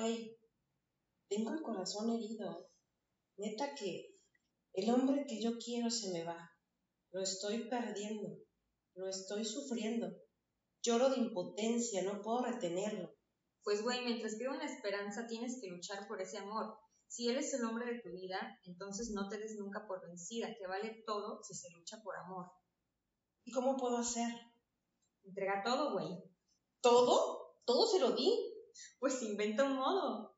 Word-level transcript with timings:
güey, 0.00 0.38
tengo 1.28 1.52
el 1.52 1.62
corazón 1.62 2.10
herido. 2.10 2.70
Neta 3.36 3.74
que 3.74 4.18
el 4.72 4.90
hombre 4.90 5.26
que 5.26 5.42
yo 5.42 5.58
quiero 5.58 5.90
se 5.90 6.10
me 6.12 6.24
va. 6.24 6.50
Lo 7.12 7.20
estoy 7.20 7.68
perdiendo. 7.68 8.38
Lo 8.94 9.08
estoy 9.08 9.44
sufriendo. 9.44 10.10
Lloro 10.82 11.10
de 11.10 11.18
impotencia, 11.18 12.02
no 12.02 12.22
puedo 12.22 12.44
retenerlo. 12.44 13.14
Pues 13.62 13.82
güey, 13.82 14.04
mientras 14.04 14.36
queda 14.38 14.52
una 14.52 14.64
esperanza 14.64 15.26
tienes 15.26 15.60
que 15.60 15.68
luchar 15.68 16.08
por 16.08 16.20
ese 16.20 16.38
amor. 16.38 16.78
Si 17.06 17.28
él 17.28 17.36
es 17.36 17.52
el 17.54 17.64
hombre 17.64 17.92
de 17.92 18.00
tu 18.00 18.10
vida, 18.10 18.58
entonces 18.64 19.10
no 19.10 19.28
te 19.28 19.36
des 19.38 19.56
nunca 19.58 19.86
por 19.86 20.00
vencida, 20.06 20.54
que 20.56 20.66
vale 20.66 21.02
todo 21.06 21.42
si 21.42 21.54
se 21.54 21.70
lucha 21.70 22.00
por 22.02 22.16
amor. 22.16 22.50
¿Y 23.44 23.52
cómo 23.52 23.76
puedo 23.76 23.98
hacer? 23.98 24.32
Entrega 25.24 25.62
todo, 25.64 25.92
güey. 25.92 26.22
¿Todo? 26.80 27.56
¿Todo 27.64 27.86
se 27.86 27.98
lo 27.98 28.12
di? 28.12 28.49
Pues 29.00 29.22
inventa 29.22 29.64
un 29.64 29.76
modo. 29.76 30.36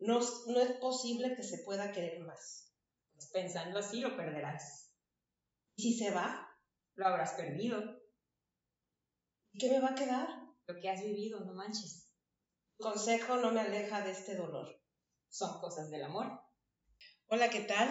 No, 0.00 0.18
no 0.18 0.60
es 0.60 0.72
posible 0.78 1.36
que 1.36 1.44
se 1.44 1.58
pueda 1.58 1.92
querer 1.92 2.20
más. 2.20 2.74
Pues 3.14 3.30
pensando 3.30 3.78
así 3.78 4.00
lo 4.00 4.16
perderás. 4.16 4.92
¿Y 5.76 5.82
si 5.82 5.98
se 5.98 6.10
va? 6.10 6.48
Lo 6.96 7.06
habrás 7.06 7.34
perdido. 7.34 7.80
¿Y 9.52 9.58
qué 9.60 9.70
me 9.70 9.80
va 9.80 9.90
a 9.90 9.94
quedar? 9.94 10.28
Lo 10.66 10.80
que 10.80 10.90
has 10.90 11.02
vivido, 11.02 11.38
no 11.40 11.54
manches. 11.54 12.12
Tu 12.76 12.82
consejo 12.82 13.36
no 13.36 13.52
me 13.52 13.60
aleja 13.60 14.02
de 14.02 14.10
este 14.10 14.34
dolor. 14.34 14.82
Son 15.28 15.60
cosas 15.60 15.88
del 15.88 16.02
amor. 16.02 16.40
Hola, 17.28 17.48
¿qué 17.48 17.60
tal? 17.60 17.88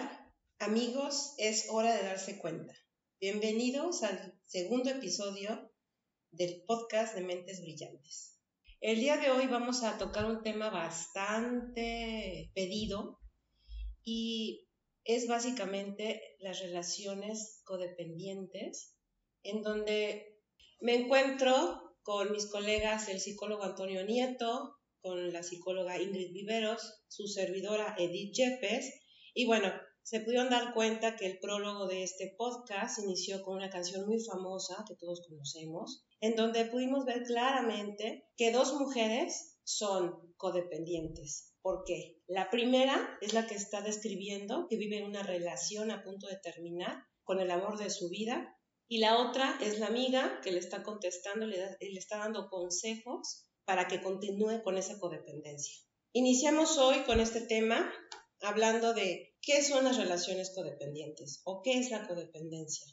Amigos, 0.58 1.34
es 1.38 1.68
hora 1.70 1.94
de 1.94 2.02
darse 2.02 2.38
cuenta. 2.38 2.74
Bienvenidos 3.20 4.02
al 4.02 4.38
segundo 4.44 4.90
episodio 4.90 5.72
del 6.30 6.62
podcast 6.66 7.14
de 7.14 7.22
Mentes 7.22 7.62
Brillantes. 7.62 8.37
El 8.80 9.00
día 9.00 9.16
de 9.16 9.32
hoy 9.32 9.48
vamos 9.48 9.82
a 9.82 9.98
tocar 9.98 10.24
un 10.24 10.40
tema 10.40 10.70
bastante 10.70 12.52
pedido 12.54 13.18
y 14.04 14.68
es 15.02 15.26
básicamente 15.26 16.36
las 16.38 16.60
relaciones 16.60 17.60
codependientes, 17.64 18.94
en 19.42 19.62
donde 19.62 20.38
me 20.78 20.94
encuentro 20.94 21.96
con 22.02 22.30
mis 22.30 22.46
colegas, 22.46 23.08
el 23.08 23.18
psicólogo 23.18 23.64
Antonio 23.64 24.04
Nieto, 24.06 24.76
con 25.00 25.32
la 25.32 25.42
psicóloga 25.42 26.00
Ingrid 26.00 26.32
Viveros, 26.32 27.02
su 27.08 27.26
servidora 27.26 27.96
Edith 27.98 28.32
Yepes, 28.32 28.94
y 29.34 29.46
bueno, 29.46 29.72
se 30.04 30.20
pudieron 30.20 30.50
dar 30.50 30.72
cuenta 30.72 31.16
que 31.16 31.26
el 31.26 31.40
prólogo 31.40 31.88
de 31.88 32.04
este 32.04 32.32
podcast 32.38 33.00
inició 33.00 33.42
con 33.42 33.56
una 33.56 33.70
canción 33.70 34.06
muy 34.06 34.24
famosa 34.24 34.84
que 34.86 34.94
todos 34.94 35.26
conocemos, 35.28 36.07
en 36.20 36.36
donde 36.36 36.64
pudimos 36.64 37.04
ver 37.04 37.22
claramente 37.24 38.28
que 38.36 38.52
dos 38.52 38.74
mujeres 38.74 39.58
son 39.64 40.34
codependientes. 40.36 41.54
¿Por 41.60 41.84
qué? 41.84 42.22
La 42.26 42.50
primera 42.50 43.18
es 43.20 43.34
la 43.34 43.46
que 43.46 43.54
está 43.54 43.82
describiendo 43.82 44.66
que 44.68 44.76
vive 44.76 45.04
una 45.04 45.22
relación 45.22 45.90
a 45.90 46.02
punto 46.02 46.26
de 46.26 46.38
terminar 46.38 47.04
con 47.24 47.40
el 47.40 47.50
amor 47.50 47.78
de 47.78 47.90
su 47.90 48.08
vida 48.08 48.56
y 48.88 48.98
la 48.98 49.18
otra 49.18 49.58
es 49.60 49.78
la 49.78 49.88
amiga 49.88 50.40
que 50.42 50.50
le 50.50 50.60
está 50.60 50.82
contestando, 50.82 51.46
le, 51.46 51.76
le 51.78 51.98
está 51.98 52.16
dando 52.16 52.48
consejos 52.48 53.44
para 53.66 53.86
que 53.86 54.00
continúe 54.00 54.62
con 54.62 54.78
esa 54.78 54.98
codependencia. 54.98 55.74
Iniciamos 56.12 56.78
hoy 56.78 57.02
con 57.04 57.20
este 57.20 57.42
tema 57.42 57.92
hablando 58.40 58.94
de 58.94 59.36
qué 59.42 59.62
son 59.62 59.84
las 59.84 59.98
relaciones 59.98 60.52
codependientes 60.54 61.42
o 61.44 61.60
qué 61.62 61.78
es 61.78 61.90
la 61.90 62.08
codependencia. 62.08 62.86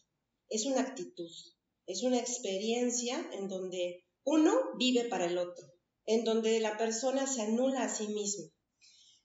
Es 0.50 0.66
una 0.66 0.82
actitud, 0.82 1.32
es 1.88 2.03
una 2.03 2.19
experiencia 2.19 3.17
en 3.33 3.47
donde 3.47 4.03
uno 4.23 4.52
vive 4.78 5.08
para 5.09 5.25
el 5.25 5.38
otro, 5.38 5.66
en 6.05 6.23
donde 6.23 6.59
la 6.59 6.77
persona 6.77 7.27
se 7.27 7.44
anula 7.44 7.83
a 7.83 7.89
sí 7.89 8.08
misma. 8.08 8.45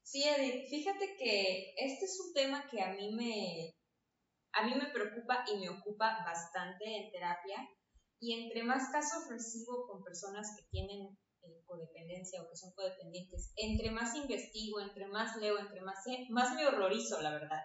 Sí, 0.02 0.24
Edith, 0.24 0.68
fíjate 0.68 1.16
que 1.16 1.72
este 1.76 2.04
es 2.04 2.20
un 2.26 2.34
tema 2.34 2.68
que 2.68 2.82
a 2.82 2.92
mí 2.94 3.14
me, 3.14 3.74
a 4.52 4.66
mí 4.66 4.74
me 4.74 4.90
preocupa 4.92 5.44
y 5.52 5.58
me 5.58 5.68
ocupa 5.70 6.24
bastante 6.24 6.84
en 6.84 7.12
terapia. 7.12 7.56
Y 8.18 8.34
entre 8.34 8.64
más 8.64 8.90
casos 8.90 9.28
recibo 9.30 9.86
con 9.86 10.02
personas 10.02 10.54
que 10.54 10.66
tienen 10.70 11.16
eh, 11.42 11.62
codependencia 11.64 12.42
o 12.42 12.50
que 12.50 12.56
son 12.56 12.72
codependientes, 12.74 13.52
entre 13.56 13.90
más 13.90 14.14
investigo, 14.14 14.80
entre 14.80 15.06
más 15.06 15.36
leo, 15.36 15.58
entre 15.58 15.80
más 15.80 16.04
más 16.28 16.54
me 16.54 16.66
horrorizo, 16.66 17.22
la 17.22 17.30
verdad. 17.30 17.62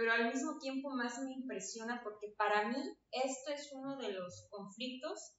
Pero 0.00 0.14
al 0.14 0.32
mismo 0.32 0.58
tiempo 0.58 0.88
más 0.88 1.18
me 1.18 1.34
impresiona 1.34 2.00
porque 2.02 2.32
para 2.38 2.70
mí 2.70 2.82
esto 3.10 3.52
es 3.52 3.70
uno 3.70 3.98
de 3.98 4.10
los 4.14 4.46
conflictos 4.48 5.36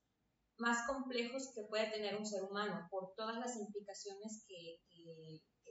más 0.60 0.86
complejos 0.86 1.52
que 1.56 1.64
puede 1.68 1.90
tener 1.90 2.16
un 2.16 2.28
ser 2.28 2.44
humano 2.44 2.88
por 2.92 3.16
todas 3.16 3.38
las 3.40 3.58
implicaciones 3.58 4.46
que, 4.48 4.78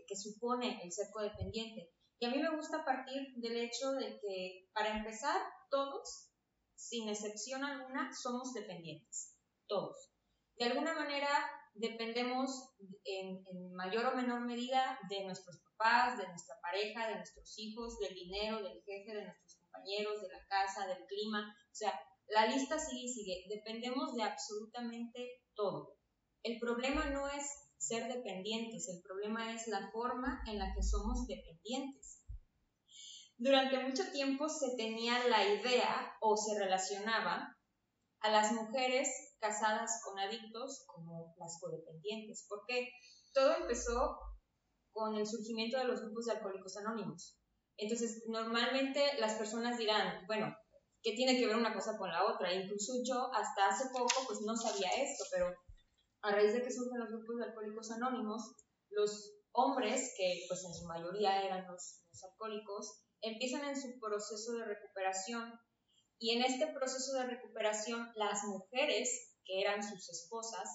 que, 0.08 0.16
supone 0.16 0.82
el 0.82 0.90
ser 0.90 1.06
codependiente. 1.12 1.88
Y 2.18 2.26
a 2.26 2.30
mí 2.30 2.38
me 2.38 2.56
gusta 2.56 2.84
partir 2.84 3.28
del 3.36 3.58
hecho 3.58 3.92
de 3.92 4.18
que, 4.18 4.68
para 4.72 4.98
empezar, 4.98 5.40
todos, 5.70 6.32
sin 6.74 7.08
excepción 7.08 7.62
alguna, 7.62 8.12
somos 8.12 8.52
dependientes. 8.54 9.36
Todos. 9.68 10.10
De 10.56 10.64
alguna 10.64 10.94
manera, 10.94 11.28
dependemos 11.74 12.74
en, 13.04 13.44
mayor 13.76 14.06
o 14.06 14.16
menor 14.16 14.40
medida 14.40 14.98
de 15.08 15.24
nuestros 15.26 15.60
papás, 15.80 16.18
de 16.18 16.28
nuestra 16.28 16.56
pareja, 16.60 17.08
de 17.08 17.16
nuestros 17.16 17.58
hijos, 17.58 17.98
del 17.98 18.14
dinero, 18.14 18.62
del 18.62 18.82
jefe, 18.82 19.14
de 19.14 19.24
nuestros 19.24 19.56
compañeros, 19.64 20.20
de 20.22 20.28
la 20.28 20.46
casa, 20.46 20.86
del 20.86 21.04
clima. 21.06 21.40
O 21.40 21.74
sea, 21.74 21.92
la 22.28 22.46
lista 22.46 22.78
sigue 22.78 23.04
y 23.04 23.08
sigue. 23.08 23.44
Dependemos 23.48 24.14
de 24.14 24.22
absolutamente 24.22 25.42
todo. 25.54 25.96
El 26.42 26.58
problema 26.58 27.06
no 27.06 27.28
es 27.28 27.44
ser 27.78 28.12
dependientes, 28.12 28.88
el 28.88 29.02
problema 29.02 29.54
es 29.54 29.66
la 29.68 29.90
forma 29.90 30.42
en 30.46 30.58
la 30.58 30.72
que 30.74 30.82
somos 30.82 31.26
dependientes. 31.26 32.22
Durante 33.38 33.78
mucho 33.78 34.10
tiempo 34.12 34.48
se 34.48 34.76
tenía 34.76 35.26
la 35.28 35.42
idea 35.46 36.14
o 36.20 36.36
se 36.36 36.58
relacionaba 36.58 37.56
a 38.20 38.30
las 38.30 38.52
mujeres 38.52 39.08
casadas 39.40 40.02
con 40.04 40.18
adictos 40.18 40.84
como 40.86 41.34
las 41.38 41.58
codependientes, 41.58 42.44
porque 42.50 42.90
todo 43.32 43.56
empezó 43.56 44.18
con 44.92 45.14
el 45.14 45.26
surgimiento 45.26 45.78
de 45.78 45.84
los 45.84 46.00
grupos 46.00 46.26
de 46.26 46.32
alcohólicos 46.32 46.76
anónimos. 46.76 47.38
Entonces, 47.76 48.24
normalmente 48.26 49.02
las 49.18 49.34
personas 49.34 49.78
dirán, 49.78 50.26
bueno, 50.26 50.54
¿qué 51.02 51.12
tiene 51.12 51.38
que 51.38 51.46
ver 51.46 51.56
una 51.56 51.74
cosa 51.74 51.96
con 51.96 52.10
la 52.10 52.26
otra? 52.26 52.52
Incluso 52.52 52.94
yo 53.04 53.32
hasta 53.32 53.68
hace 53.68 53.88
poco 53.90 54.26
pues 54.26 54.40
no 54.42 54.56
sabía 54.56 54.90
esto, 54.98 55.24
pero 55.32 55.54
a 56.22 56.32
raíz 56.32 56.52
de 56.52 56.62
que 56.62 56.70
surgen 56.70 56.98
los 56.98 57.08
grupos 57.08 57.38
de 57.38 57.44
alcohólicos 57.44 57.90
anónimos, 57.92 58.54
los 58.90 59.32
hombres, 59.52 60.12
que 60.16 60.44
pues 60.48 60.64
en 60.64 60.74
su 60.74 60.86
mayoría 60.86 61.42
eran 61.42 61.66
los, 61.66 62.04
los 62.10 62.24
alcohólicos, 62.24 63.02
empiezan 63.22 63.64
en 63.64 63.80
su 63.80 63.98
proceso 63.98 64.52
de 64.52 64.64
recuperación 64.64 65.52
y 66.18 66.36
en 66.36 66.44
este 66.44 66.66
proceso 66.66 67.14
de 67.14 67.26
recuperación 67.26 68.12
las 68.14 68.44
mujeres 68.44 69.38
que 69.44 69.60
eran 69.60 69.82
sus 69.82 70.08
esposas, 70.10 70.68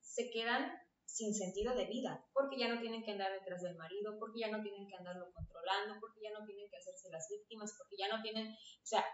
se 0.00 0.30
quedan 0.30 0.70
sin 1.12 1.34
sentido 1.34 1.74
de 1.74 1.86
vida, 1.86 2.24
porque 2.32 2.58
ya 2.58 2.68
no 2.68 2.80
tienen 2.80 3.04
que 3.04 3.12
andar 3.12 3.32
detrás 3.32 3.60
del 3.62 3.76
marido, 3.76 4.18
porque 4.18 4.40
ya 4.40 4.50
no 4.50 4.62
tienen 4.62 4.88
que 4.88 4.96
andarlo 4.96 5.30
controlando, 5.32 6.00
porque 6.00 6.20
ya 6.22 6.30
no 6.32 6.44
tienen 6.46 6.68
que 6.70 6.78
hacerse 6.78 7.10
las 7.10 7.28
víctimas, 7.30 7.74
porque 7.76 7.96
ya 7.98 8.08
no 8.08 8.22
tienen, 8.22 8.48
o 8.48 8.86
sea, 8.86 9.04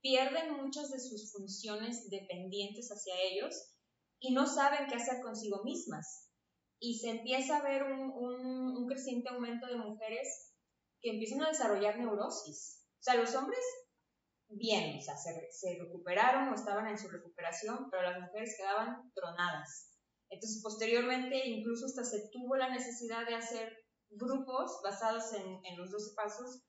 pierden 0.00 0.54
muchas 0.54 0.90
de 0.90 1.00
sus 1.00 1.32
funciones 1.32 2.08
dependientes 2.10 2.88
hacia 2.90 3.14
ellos 3.20 3.74
y 4.20 4.32
no 4.32 4.46
saben 4.46 4.86
qué 4.88 4.94
hacer 4.94 5.20
consigo 5.20 5.64
mismas. 5.64 6.30
Y 6.80 7.00
se 7.00 7.10
empieza 7.10 7.56
a 7.56 7.62
ver 7.62 7.82
un, 7.82 8.12
un 8.12 8.86
creciente 8.86 9.28
aumento 9.30 9.66
de 9.66 9.78
mujeres 9.78 10.54
que 11.00 11.10
empiezan 11.10 11.42
a 11.42 11.48
desarrollar 11.48 11.98
neurosis. 11.98 12.84
O 13.00 13.02
sea, 13.02 13.14
los 13.14 13.34
hombres 13.34 13.58
bien, 14.48 14.98
o 14.98 15.00
sea, 15.00 15.16
se, 15.16 15.78
recuperaron 15.78 16.48
o 16.48 16.54
estaban 16.54 16.86
en 16.88 16.98
su 16.98 17.08
recuperación, 17.08 17.90
pero 17.90 18.02
las 18.02 18.20
mujeres 18.20 18.54
quedaban 18.56 19.12
tronadas. 19.14 19.97
Entonces, 20.30 20.60
posteriormente, 20.62 21.48
incluso 21.48 21.86
hasta 21.86 22.04
se 22.04 22.28
tuvo 22.30 22.56
la 22.56 22.70
necesidad 22.70 23.26
de 23.26 23.34
hacer 23.34 23.72
grupos 24.10 24.80
basados 24.82 25.32
en, 25.34 25.76
los 25.76 25.90
12 25.90 26.14
pasos 26.14 26.62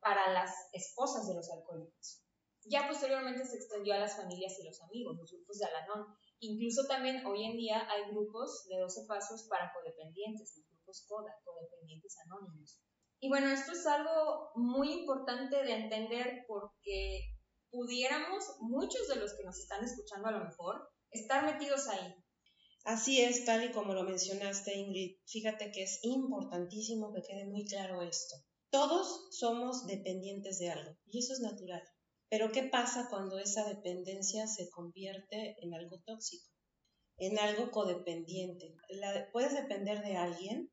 para 0.00 0.32
las 0.32 0.52
esposas 0.72 1.26
de 1.26 1.34
los 1.34 1.50
alcohólicos. 1.50 2.22
Ya 2.68 2.88
posteriormente 2.88 3.44
se 3.44 3.56
extendió 3.56 3.94
a 3.94 3.98
las 3.98 4.16
familias 4.16 4.58
y 4.58 4.66
los 4.66 4.82
amigos, 4.82 5.16
los 5.18 5.30
grupos 5.30 5.58
de 5.58 5.66
Alanón. 5.66 6.06
Incluso 6.40 6.86
también 6.88 7.24
hoy 7.24 7.44
en 7.44 7.56
día 7.56 7.88
hay 7.88 8.10
grupos 8.10 8.66
de 8.68 8.78
12 8.78 9.06
pasos 9.06 9.46
para 9.48 9.72
codependientes, 9.72 10.54
los 10.56 10.68
grupos 10.68 11.06
CODA, 11.08 11.32
codependientes 11.44 12.16
anónimos. 12.26 12.80
Y 13.20 13.28
bueno, 13.28 13.48
esto 13.48 13.72
es 13.72 13.86
algo 13.86 14.50
muy 14.56 14.92
importante 14.92 15.62
de 15.62 15.74
entender 15.74 16.44
porque 16.46 17.36
pudiéramos, 17.70 18.44
muchos 18.60 19.08
de 19.08 19.16
los 19.16 19.34
que 19.34 19.44
nos 19.44 19.58
están 19.58 19.84
escuchando 19.84 20.28
a 20.28 20.32
lo 20.32 20.44
mejor, 20.44 20.88
estar 21.10 21.44
metidos 21.44 21.88
ahí. 21.88 22.14
Así 22.86 23.20
es, 23.20 23.44
tal 23.44 23.64
y 23.64 23.72
como 23.72 23.94
lo 23.94 24.04
mencionaste, 24.04 24.76
Ingrid. 24.76 25.16
Fíjate 25.26 25.72
que 25.72 25.82
es 25.82 25.98
importantísimo 26.04 27.12
que 27.12 27.20
quede 27.20 27.44
muy 27.44 27.64
claro 27.64 28.00
esto. 28.00 28.36
Todos 28.70 29.26
somos 29.32 29.88
dependientes 29.88 30.60
de 30.60 30.70
algo 30.70 30.96
y 31.04 31.18
eso 31.18 31.32
es 31.32 31.40
natural. 31.40 31.82
Pero 32.28 32.52
¿qué 32.52 32.62
pasa 32.62 33.08
cuando 33.10 33.40
esa 33.40 33.68
dependencia 33.68 34.46
se 34.46 34.70
convierte 34.70 35.56
en 35.64 35.74
algo 35.74 36.00
tóxico? 36.06 36.48
En 37.16 37.40
algo 37.40 37.72
codependiente. 37.72 38.76
puedes 39.32 39.54
depender 39.54 40.00
de 40.04 40.16
alguien 40.16 40.70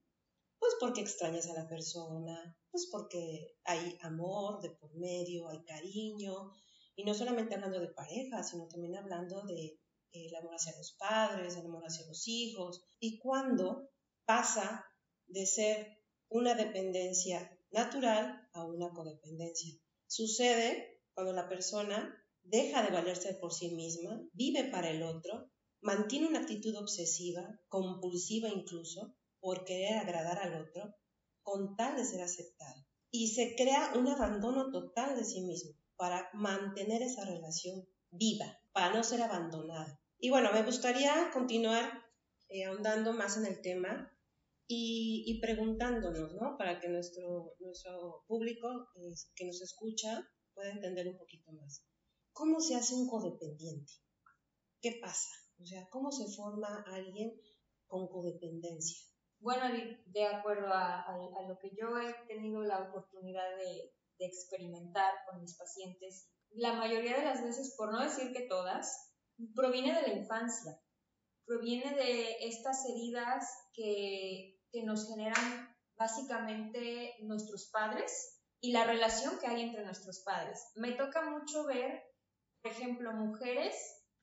Pues 0.60 0.76
porque 0.80 1.02
extrañas 1.02 1.50
a 1.50 1.56
la 1.56 1.68
persona, 1.68 2.56
pues 2.70 2.88
porque 2.92 3.58
hay 3.64 3.98
amor 4.02 4.62
de 4.62 4.70
por 4.70 4.94
medio, 4.96 5.50
hay 5.50 5.64
cariño, 5.64 6.52
y 6.96 7.06
no 7.06 7.16
solamente 7.16 7.56
hablando 7.56 7.80
de 7.80 7.88
pareja, 7.88 8.44
sino 8.44 8.68
también 8.68 8.96
hablando 8.98 9.42
de 9.44 9.80
el 10.14 10.36
amor 10.36 10.56
hacia 10.56 10.76
los 10.78 10.94
padres, 10.94 11.56
el 11.56 11.66
amor 11.66 11.84
hacia 11.86 12.06
los 12.06 12.28
hijos, 12.28 12.84
y 13.00 13.20
cuando 13.20 13.90
pasa 14.26 14.86
de 15.28 15.46
ser 15.46 16.00
una 16.30 16.56
dependencia 16.56 17.58
natural 17.72 18.48
a 18.54 18.66
una 18.66 18.90
codependencia. 18.92 19.76
Sucede 20.08 21.02
cuando 21.14 21.34
la 21.34 21.50
persona 21.50 22.16
deja 22.44 22.84
de 22.84 22.92
valerse 22.92 23.34
por 23.36 23.54
sí 23.54 23.70
misma, 23.76 24.22
vive 24.34 24.66
para 24.66 24.90
el 24.90 25.04
otro, 25.04 25.50
mantiene 25.82 26.28
una 26.28 26.40
actitud 26.40 26.76
obsesiva, 26.76 27.60
compulsiva 27.68 28.50
incluso, 28.50 29.16
por 29.40 29.66
querer 29.66 29.98
agradar 29.98 30.40
al 30.40 30.62
otro, 30.62 30.96
con 31.42 31.76
tal 31.76 31.96
de 31.96 32.06
ser 32.06 32.22
aceptado. 32.22 32.86
Y 33.12 33.30
se 33.30 33.56
crea 33.56 33.94
un 33.96 34.08
abandono 34.08 34.72
total 34.72 35.16
de 35.16 35.26
sí 35.26 35.42
mismo 35.42 35.74
para 35.96 36.30
mantener 36.34 37.02
esa 37.02 37.26
relación 37.26 37.88
viva, 38.10 38.60
para 38.72 38.94
no 38.94 39.04
ser 39.04 39.22
abandonada. 39.22 40.00
Y 40.24 40.30
bueno, 40.30 40.54
me 40.54 40.64
gustaría 40.64 41.32
continuar 41.34 42.02
eh, 42.48 42.64
ahondando 42.64 43.12
más 43.12 43.36
en 43.36 43.46
el 43.46 43.62
tema 43.62 44.10
y, 44.70 45.38
preguntándonos, 45.42 46.34
¿no? 46.36 46.56
Para 46.58 46.80
que 46.80 46.88
nuestro, 46.88 47.56
nuestro 47.60 48.24
público 48.26 48.88
que 49.36 49.46
nos 49.46 49.62
escucha 49.62 50.26
pueda 50.54 50.72
entender 50.72 51.10
un 51.10 51.18
poquito 51.18 51.52
más. 51.52 51.86
¿Cómo 52.32 52.62
se 52.62 52.76
hace 52.76 52.96
un 52.96 53.10
codependiente? 53.10 53.92
¿Qué 54.82 54.98
pasa? 55.02 55.28
O 55.62 55.66
sea, 55.66 55.90
¿cómo 55.90 56.10
se 56.14 56.34
forma 56.34 56.86
alguien 56.88 57.34
con 57.88 58.08
codependencia? 58.08 59.06
Bueno, 59.40 59.66
de 60.06 60.26
acuerdo 60.26 60.68
a, 60.68 61.18
lo 61.50 61.60
que 61.60 61.72
yo 61.76 62.00
he 62.00 62.14
tenido 62.28 62.62
la 62.62 62.80
oportunidad 62.80 63.58
de 63.58 63.94
experimentar 64.20 65.12
con 65.30 65.42
mis 65.42 65.58
pacientes, 65.58 66.30
la 66.52 66.76
mayoría 66.76 67.18
de 67.18 67.26
las 67.26 67.44
veces, 67.44 67.76
por 67.78 67.92
no 67.92 68.02
decir 68.02 68.32
que 68.32 68.48
todas, 68.48 69.13
proviene 69.56 69.94
de 69.94 70.08
la 70.08 70.14
infancia, 70.14 70.80
proviene 71.46 71.96
de 71.96 72.48
estas 72.48 72.86
heridas 72.90 73.46
que, 73.74 74.60
que 74.72 74.84
nos 74.84 75.08
generan 75.08 75.76
básicamente 75.98 77.16
nuestros 77.22 77.70
padres 77.72 78.42
y 78.62 78.72
la 78.72 78.86
relación 78.86 79.38
que 79.40 79.48
hay 79.48 79.62
entre 79.62 79.84
nuestros 79.84 80.24
padres. 80.24 80.72
Me 80.76 80.94
toca 80.94 81.30
mucho 81.30 81.66
ver, 81.66 82.02
por 82.62 82.72
ejemplo, 82.72 83.12
mujeres 83.14 83.76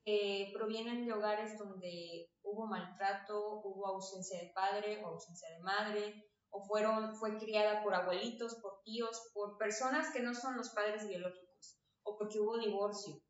que 0.05 0.51
provienen 0.55 1.07
de 1.07 1.13
hogares 1.13 1.59
donde 1.59 2.31
hubo 2.43 2.67
maltrato, 2.67 3.61
hubo 3.63 3.87
ausencia 3.87 4.41
de 4.41 4.51
padre 4.55 5.05
o 5.05 5.09
ausencia 5.09 5.49
de 5.51 5.61
madre, 5.61 6.31
o 6.51 6.65
fueron, 6.65 7.15
fue 7.17 7.39
criada 7.39 7.83
por 7.83 7.95
abuelitos, 7.95 8.57
por 8.57 8.81
tíos, 8.83 9.31
por 9.33 9.57
personas 9.57 10.13
que 10.13 10.21
no 10.21 10.35
son 10.35 10.57
los 10.57 10.71
padres 10.71 11.07
biológicos, 11.07 11.79
o 12.03 12.17
porque 12.19 12.41
hubo 12.41 12.59
divorcio. 12.59 13.23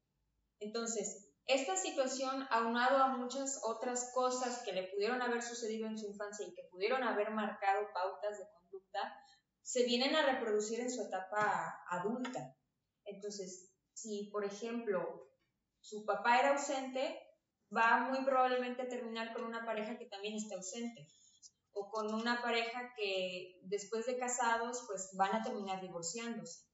Entonces, 0.58 1.29
esta 1.46 1.76
situación, 1.76 2.46
aunado 2.50 2.98
a 2.98 3.16
muchas 3.16 3.60
otras 3.64 4.12
cosas 4.14 4.62
que 4.64 4.72
le 4.72 4.84
pudieron 4.84 5.20
haber 5.22 5.42
sucedido 5.42 5.88
en 5.88 5.98
su 5.98 6.06
infancia 6.06 6.46
y 6.46 6.54
que 6.54 6.68
pudieron 6.70 7.02
haber 7.02 7.30
marcado 7.30 7.88
pautas 7.92 8.38
de 8.38 8.44
conducta, 8.52 9.14
se 9.62 9.84
vienen 9.84 10.14
a 10.14 10.26
reproducir 10.26 10.80
en 10.80 10.90
su 10.90 11.02
etapa 11.02 11.82
adulta. 11.88 12.56
Entonces, 13.04 13.72
si, 13.92 14.30
por 14.32 14.44
ejemplo, 14.44 15.30
su 15.80 16.04
papá 16.04 16.38
era 16.38 16.52
ausente, 16.52 17.20
va 17.74 18.08
muy 18.10 18.24
probablemente 18.24 18.82
a 18.82 18.88
terminar 18.88 19.32
con 19.32 19.44
una 19.44 19.64
pareja 19.64 19.98
que 19.98 20.06
también 20.06 20.34
está 20.36 20.56
ausente 20.56 21.08
o 21.72 21.88
con 21.90 22.12
una 22.12 22.42
pareja 22.42 22.92
que 22.96 23.60
después 23.64 24.06
de 24.06 24.18
casados 24.18 24.84
pues 24.88 25.10
van 25.16 25.34
a 25.36 25.42
terminar 25.42 25.80
divorciándose. 25.80 26.64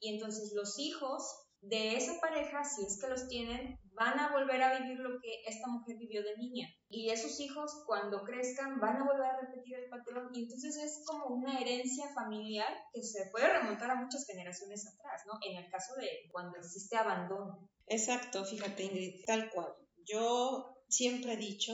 Y 0.00 0.14
entonces 0.14 0.52
los 0.54 0.78
hijos 0.78 1.45
de 1.60 1.96
esa 1.96 2.20
pareja, 2.20 2.62
si 2.64 2.84
es 2.84 3.00
que 3.00 3.08
los 3.08 3.28
tienen, 3.28 3.78
van 3.92 4.18
a 4.20 4.32
volver 4.32 4.62
a 4.62 4.78
vivir 4.78 4.98
lo 4.98 5.18
que 5.20 5.42
esta 5.46 5.68
mujer 5.68 5.96
vivió 5.98 6.22
de 6.22 6.36
niña. 6.36 6.68
Y 6.88 7.10
esos 7.10 7.40
hijos, 7.40 7.82
cuando 7.86 8.22
crezcan, 8.22 8.78
van 8.78 8.96
a 8.96 9.04
volver 9.04 9.26
a 9.26 9.40
repetir 9.40 9.74
el 9.74 9.88
patrón. 9.88 10.28
Y 10.32 10.44
entonces 10.44 10.76
es 10.76 11.04
como 11.06 11.34
una 11.34 11.58
herencia 11.58 12.12
familiar 12.14 12.72
que 12.92 13.02
se 13.02 13.30
puede 13.30 13.48
remontar 13.48 13.90
a 13.90 13.96
muchas 13.96 14.26
generaciones 14.26 14.86
atrás, 14.86 15.22
¿no? 15.26 15.38
En 15.42 15.56
el 15.56 15.70
caso 15.70 15.94
de 15.96 16.08
cuando 16.30 16.58
existe 16.58 16.96
abandono. 16.96 17.68
Exacto, 17.86 18.44
fíjate 18.44 18.84
Ingrid, 18.84 19.24
tal 19.26 19.50
cual. 19.50 19.74
Yo 20.04 20.76
siempre 20.88 21.32
he 21.32 21.36
dicho, 21.36 21.72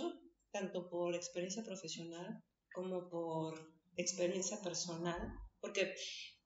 tanto 0.53 0.89
por 0.89 1.15
experiencia 1.15 1.63
profesional 1.63 2.43
como 2.73 3.09
por 3.11 3.59
experiencia 3.97 4.59
personal, 4.63 5.21
porque 5.61 5.95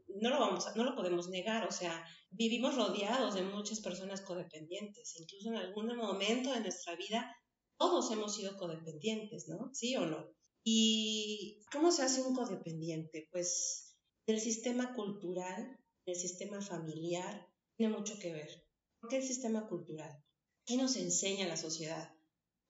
no 0.09 0.31
lo, 0.31 0.39
vamos 0.39 0.65
no 0.77 0.85
lo 0.85 0.95
podemos 0.95 1.29
negar, 1.29 1.67
o 1.67 1.73
sea, 1.73 2.05
vivimos 2.31 2.77
rodeados 2.77 3.35
de 3.35 3.43
muchas 3.43 3.81
personas 3.81 4.21
codependientes, 4.21 5.19
incluso 5.19 5.49
en 5.49 5.57
algún 5.57 5.95
momento 5.97 6.53
de 6.53 6.61
nuestra 6.61 6.95
vida 6.97 7.35
todos 7.79 8.11
hemos 8.11 8.35
sido 8.35 8.57
codependientes, 8.57 9.49
¿no? 9.49 9.71
¿Sí 9.75 9.97
o 9.97 10.07
no? 10.07 10.33
¿Y 10.65 11.63
cómo 11.71 11.93
se 11.93 12.03
hace 12.03 12.23
un 12.23 12.35
codependiente? 12.35 13.29
Pues 13.31 13.97
el 14.27 14.41
sistema 14.41 14.95
cultural, 14.95 15.79
el 16.07 16.17
sistema 16.17 16.61
familiar, 16.61 17.49
tiene 17.77 17.97
mucho 17.97 18.19
que 18.19 18.33
ver. 18.33 18.65
¿Por 19.01 19.11
qué 19.11 19.19
el 19.19 19.23
sistema 19.23 19.69
cultural? 19.69 20.25
¿Qué 20.65 20.77
nos 20.77 20.97
enseña 20.97 21.47
la 21.47 21.57
sociedad? 21.57 22.13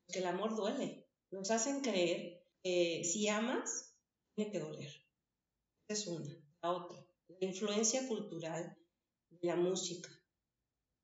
Que 0.09 0.19
el 0.19 0.27
amor 0.27 0.57
duele. 0.57 1.09
Nos 1.31 1.51
hacen 1.51 1.81
creer 1.81 2.43
que 2.63 3.03
si 3.05 3.29
amas, 3.29 3.97
tiene 4.35 4.53
que 4.53 4.61
doler. 4.61 4.93
Es 5.89 6.07
una. 6.07 6.37
La 6.63 6.73
otra, 6.73 7.06
la 7.29 7.47
influencia 7.47 8.07
cultural 8.09 8.77
de 9.31 9.49
la 9.49 9.57
música, 9.57 10.11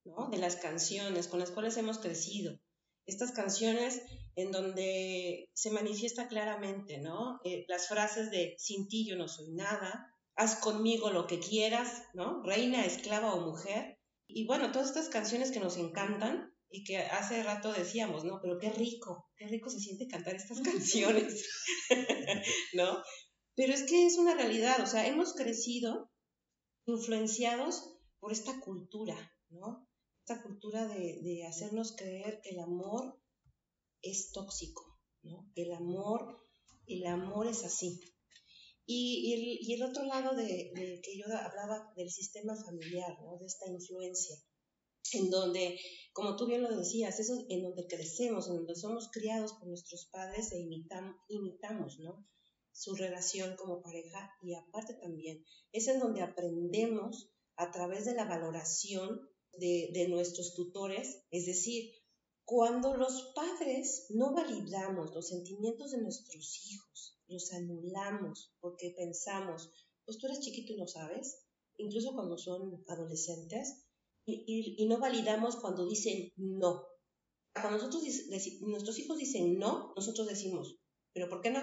¿no? 0.04 0.28
de 0.30 0.38
las 0.38 0.56
canciones 0.56 1.28
con 1.28 1.40
las 1.40 1.50
cuales 1.50 1.76
hemos 1.76 1.98
crecido. 1.98 2.58
Estas 3.06 3.32
canciones 3.32 4.00
en 4.36 4.52
donde 4.52 5.50
se 5.54 5.70
manifiesta 5.70 6.28
claramente 6.28 6.98
¿no? 6.98 7.40
Eh, 7.44 7.64
las 7.68 7.88
frases 7.88 8.30
de 8.30 8.54
sin 8.58 8.88
ti 8.88 9.06
yo 9.06 9.16
no 9.16 9.28
soy 9.28 9.50
nada, 9.52 10.06
haz 10.36 10.56
conmigo 10.56 11.10
lo 11.10 11.26
que 11.26 11.40
quieras, 11.40 12.04
¿no? 12.14 12.42
reina, 12.42 12.84
esclava 12.84 13.34
o 13.34 13.40
mujer. 13.40 13.98
Y 14.26 14.46
bueno, 14.46 14.72
todas 14.72 14.88
estas 14.88 15.08
canciones 15.08 15.50
que 15.50 15.60
nos 15.60 15.76
encantan 15.76 16.52
y 16.70 16.84
que 16.84 16.98
hace 16.98 17.42
rato 17.42 17.70
decíamos, 17.72 18.24
¿no? 18.24 18.40
Pero 18.40 18.58
qué 18.58 18.70
rico, 18.70 19.28
qué 19.36 19.46
rico 19.46 19.68
se 19.68 19.78
siente 19.78 20.08
cantar 20.08 20.34
estas 20.34 20.60
canciones, 20.62 21.46
¿no? 22.72 23.02
Pero 23.54 23.74
es 23.74 23.82
que 23.82 24.06
es 24.06 24.16
una 24.16 24.34
realidad, 24.34 24.80
o 24.80 24.86
sea, 24.86 25.06
hemos 25.06 25.34
crecido 25.34 26.10
influenciados 26.86 27.96
por 28.18 28.32
esta 28.32 28.60
cultura, 28.60 29.16
¿no? 29.50 29.88
Esta 30.20 30.42
cultura 30.42 30.86
de, 30.86 31.44
hacernos 31.48 31.96
creer 31.96 32.40
que 32.42 32.50
el 32.50 32.60
amor 32.60 33.20
es 34.00 34.32
tóxico, 34.32 35.00
¿no? 35.22 35.50
El 35.54 35.72
amor, 35.72 36.40
el 36.86 37.06
amor 37.06 37.46
es 37.48 37.64
así. 37.64 38.00
Y, 38.86 39.72
el, 39.72 39.82
otro 39.82 40.04
lado 40.04 40.34
de, 40.34 40.72
que 41.02 41.16
yo 41.16 41.24
hablaba 41.26 41.92
del 41.96 42.10
sistema 42.10 42.54
familiar, 42.56 43.16
¿no? 43.22 43.38
De 43.38 43.46
esta 43.46 43.68
influencia, 43.68 44.36
en 45.12 45.30
donde, 45.30 45.78
como 46.12 46.36
tú 46.36 46.46
bien 46.46 46.62
lo 46.62 46.76
decías, 46.76 47.18
eso 47.18 47.44
en 47.48 47.62
donde 47.62 47.86
crecemos, 47.86 48.48
en 48.48 48.56
donde 48.56 48.74
somos 48.74 49.10
criados 49.10 49.52
por 49.54 49.68
nuestros 49.68 50.06
padres 50.06 50.52
e 50.52 50.58
imitamos, 51.28 51.98
¿no? 51.98 52.26
Su 52.72 52.94
relación 52.94 53.56
como 53.56 53.82
pareja 53.82 54.30
y 54.42 54.54
aparte 54.54 54.94
también 54.94 55.44
es 55.72 55.88
en 55.88 56.00
donde 56.00 56.22
aprendemos 56.22 57.30
a 57.56 57.70
través 57.70 58.04
de 58.04 58.14
la 58.14 58.24
valoración 58.24 59.28
de, 59.58 60.06
nuestros 60.08 60.54
tutores, 60.54 61.24
es 61.30 61.46
decir, 61.46 61.92
cuando 62.44 62.96
los 62.96 63.32
padres 63.34 64.06
no 64.10 64.32
validamos 64.32 65.14
los 65.14 65.28
sentimientos 65.28 65.92
de 65.92 66.02
nuestros 66.02 66.66
hijos, 66.70 67.20
los 67.28 67.52
anulamos 67.52 68.54
porque 68.60 68.94
pensamos, 68.96 69.70
pues 70.04 70.18
tú 70.18 70.26
eres 70.26 70.40
chiquito 70.40 70.72
y 70.72 70.76
no 70.76 70.86
sabes, 70.86 71.44
incluso 71.76 72.12
cuando 72.14 72.38
son 72.38 72.82
adolescentes, 72.88 73.86
y, 74.24 74.86
no 74.86 74.98
validamos 74.98 75.56
cuando 75.56 75.88
dicen 75.88 76.32
no. 76.36 76.86
Cuando 77.52 77.78
nosotros 77.78 78.04
nuestros 78.60 78.98
hijos 78.98 79.18
dicen 79.18 79.58
no, 79.58 79.92
nosotros 79.96 80.28
decimos, 80.28 80.78
pero 81.12 81.28
¿por 81.28 81.40
qué 81.40 81.50
no? 81.50 81.60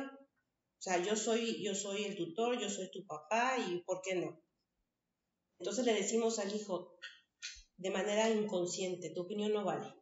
O 0.79 0.81
sea, 0.81 1.03
yo 1.03 1.17
soy, 1.17 1.62
yo 1.62 1.75
soy 1.75 2.05
el 2.05 2.15
tutor, 2.15 2.57
yo 2.57 2.69
soy 2.69 2.89
tu 2.89 3.05
papá 3.05 3.57
y 3.57 3.81
¿por 3.83 4.01
qué 4.01 4.15
no? 4.15 4.41
Entonces 5.59 5.86
le 5.86 5.93
decimos 5.93 6.39
al 6.39 6.55
hijo 6.55 6.98
de 7.75 7.91
manera 7.91 8.29
inconsciente, 8.29 9.09
tu 9.09 9.21
opinión 9.21 9.51
no 9.51 9.65
vale. 9.65 9.93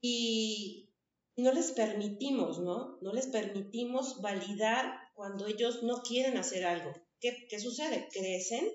Y 0.00 0.90
no 1.36 1.52
les 1.52 1.72
permitimos, 1.72 2.60
¿no? 2.60 2.98
No 3.02 3.12
les 3.12 3.26
permitimos 3.26 4.22
validar 4.22 4.98
cuando 5.14 5.46
ellos 5.46 5.82
no 5.82 6.00
quieren 6.00 6.38
hacer 6.38 6.64
algo. 6.64 6.94
¿Qué, 7.20 7.46
qué 7.50 7.60
sucede? 7.60 8.08
Crecen 8.10 8.70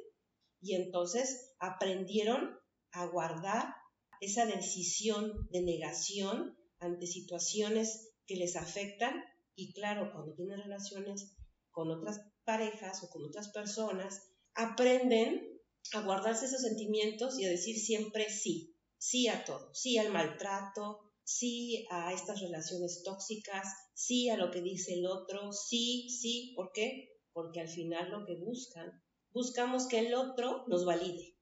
y 0.61 0.75
entonces 0.75 1.55
aprendieron 1.59 2.55
a 2.91 3.07
guardar 3.07 3.73
esa 4.21 4.45
decisión 4.45 5.47
de 5.49 5.63
negación 5.63 6.55
ante 6.79 7.07
situaciones 7.07 8.13
que 8.27 8.35
les 8.35 8.55
afectan 8.55 9.23
y 9.55 9.73
claro, 9.73 10.11
cuando 10.13 10.35
tienen 10.35 10.59
relaciones 10.59 11.36
con 11.77 11.91
otras 11.91 12.21
parejas 12.43 13.03
o 13.03 13.09
con 13.11 13.23
otras 13.23 13.49
personas, 13.49 14.31
aprenden 14.55 15.61
a 15.93 16.01
guardarse 16.01 16.47
esos 16.47 16.61
sentimientos 16.61 17.37
y 17.37 17.45
a 17.45 17.51
decir 17.51 17.77
siempre 17.77 18.31
sí, 18.31 18.75
sí 18.97 19.27
a 19.27 19.45
todo, 19.45 19.71
sí 19.75 19.99
al 19.99 20.11
maltrato, 20.11 21.13
sí 21.23 21.85
a 21.91 22.11
estas 22.13 22.41
relaciones 22.41 23.03
tóxicas, 23.03 23.67
sí 23.93 24.27
a 24.27 24.37
lo 24.37 24.49
que 24.49 24.63
dice 24.63 24.95
el 24.95 25.05
otro, 25.05 25.51
sí, 25.51 26.09
sí, 26.09 26.53
¿por 26.55 26.71
qué? 26.73 27.09
Porque 27.31 27.61
al 27.61 27.69
final 27.69 28.09
lo 28.09 28.25
que 28.25 28.37
buscan, 28.43 29.03
buscamos 29.31 29.87
que 29.87 29.99
el 29.99 30.15
otro 30.15 30.65
nos 30.67 30.83
valide, 30.83 31.37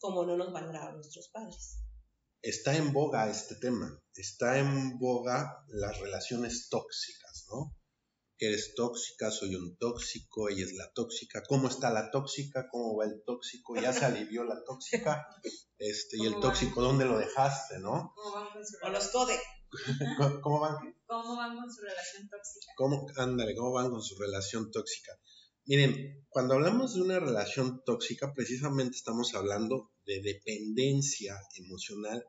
como 0.00 0.26
no 0.26 0.36
nos 0.36 0.52
valoraron 0.52 0.96
nuestros 0.96 1.30
padres. 1.30 1.78
Está 2.42 2.76
en 2.76 2.92
boga 2.92 3.30
este 3.30 3.54
tema, 3.54 3.98
está 4.12 4.58
en 4.58 4.98
boga 4.98 5.64
las 5.68 5.98
relaciones 5.98 6.68
tóxicas, 6.68 7.46
¿no? 7.48 7.77
Eres 8.46 8.74
tóxica, 8.74 9.30
soy 9.30 9.54
un 9.54 9.76
tóxico, 9.76 10.48
ella 10.48 10.64
es 10.64 10.74
la 10.74 10.92
tóxica, 10.92 11.42
¿cómo 11.46 11.68
está 11.68 11.90
la 11.90 12.10
tóxica? 12.10 12.68
¿Cómo 12.70 12.96
va 12.96 13.04
el 13.04 13.22
tóxico? 13.24 13.74
¿Ya 13.80 13.92
se 13.92 14.04
alivió 14.04 14.44
la 14.44 14.62
tóxica? 14.64 15.26
Este, 15.78 16.16
y 16.18 16.26
el 16.26 16.38
tóxico, 16.40 16.80
¿dónde 16.80 17.04
lo 17.04 17.18
dejaste, 17.18 17.78
no? 17.80 18.12
¿Cómo 18.14 18.34
van 18.34 18.52
con 18.52 18.64
su 18.64 18.76
O 18.82 18.88
los 18.88 19.08
code. 19.08 19.38
¿Cómo 20.42 20.60
van? 20.60 20.76
¿Cómo 21.06 21.36
van 21.36 21.56
con 21.56 21.72
su 21.72 21.82
relación 21.82 22.28
tóxica? 22.28 22.72
¿Cómo, 22.76 23.06
ándale, 23.16 23.54
¿cómo 23.54 23.72
van 23.72 23.90
con 23.90 24.02
su 24.02 24.16
relación 24.18 24.70
tóxica? 24.70 25.12
Miren, 25.66 26.24
cuando 26.30 26.54
hablamos 26.54 26.94
de 26.94 27.02
una 27.02 27.20
relación 27.20 27.82
tóxica, 27.84 28.32
precisamente 28.32 28.96
estamos 28.96 29.34
hablando 29.34 29.92
de 30.06 30.22
dependencia 30.22 31.38
emocional 31.56 32.24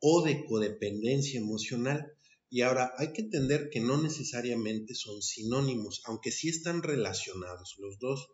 o 0.00 0.22
de 0.22 0.44
codependencia 0.46 1.38
emocional. 1.38 2.12
Y 2.54 2.60
ahora 2.60 2.92
hay 2.98 3.14
que 3.14 3.22
entender 3.22 3.70
que 3.70 3.80
no 3.80 3.96
necesariamente 3.96 4.94
son 4.94 5.22
sinónimos, 5.22 6.02
aunque 6.04 6.30
sí 6.30 6.50
están 6.50 6.82
relacionados 6.82 7.76
los 7.78 7.98
dos. 7.98 8.28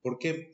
¿Por 0.00 0.18
qué? 0.20 0.52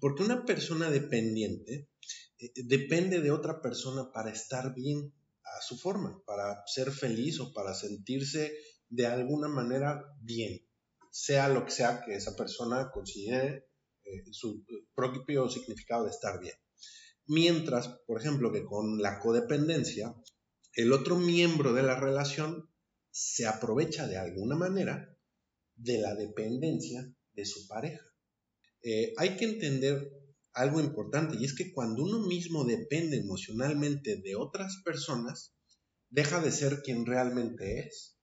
Porque 0.00 0.22
una 0.22 0.44
persona 0.44 0.88
dependiente 0.88 1.90
eh, 2.38 2.52
depende 2.54 3.20
de 3.20 3.32
otra 3.32 3.60
persona 3.60 4.12
para 4.12 4.30
estar 4.30 4.76
bien 4.76 5.12
a 5.42 5.60
su 5.60 5.76
forma, 5.76 6.22
para 6.24 6.62
ser 6.66 6.92
feliz 6.92 7.40
o 7.40 7.52
para 7.52 7.74
sentirse 7.74 8.52
de 8.90 9.06
alguna 9.06 9.48
manera 9.48 10.04
bien, 10.20 10.64
sea 11.10 11.48
lo 11.48 11.64
que 11.64 11.72
sea 11.72 12.04
que 12.04 12.14
esa 12.14 12.36
persona 12.36 12.92
considere 12.92 13.66
eh, 14.04 14.22
su 14.30 14.64
propio 14.94 15.48
significado 15.48 16.04
de 16.04 16.10
estar 16.10 16.38
bien. 16.38 16.54
Mientras, 17.26 17.88
por 18.06 18.20
ejemplo, 18.20 18.52
que 18.52 18.64
con 18.64 19.02
la 19.02 19.18
codependencia, 19.18 20.14
el 20.76 20.92
otro 20.92 21.16
miembro 21.16 21.72
de 21.72 21.82
la 21.82 21.98
relación 21.98 22.68
se 23.10 23.46
aprovecha 23.46 24.06
de 24.06 24.18
alguna 24.18 24.56
manera 24.56 25.18
de 25.74 25.98
la 25.98 26.14
dependencia 26.14 27.10
de 27.32 27.46
su 27.46 27.66
pareja. 27.66 28.04
Eh, 28.82 29.14
hay 29.16 29.36
que 29.36 29.46
entender 29.46 30.12
algo 30.52 30.80
importante 30.80 31.36
y 31.40 31.46
es 31.46 31.54
que 31.54 31.72
cuando 31.72 32.02
uno 32.02 32.26
mismo 32.26 32.64
depende 32.64 33.16
emocionalmente 33.16 34.16
de 34.16 34.36
otras 34.36 34.82
personas, 34.84 35.54
deja 36.10 36.40
de 36.40 36.52
ser 36.52 36.82
quien 36.82 37.06
realmente 37.06 37.80
es 37.80 38.18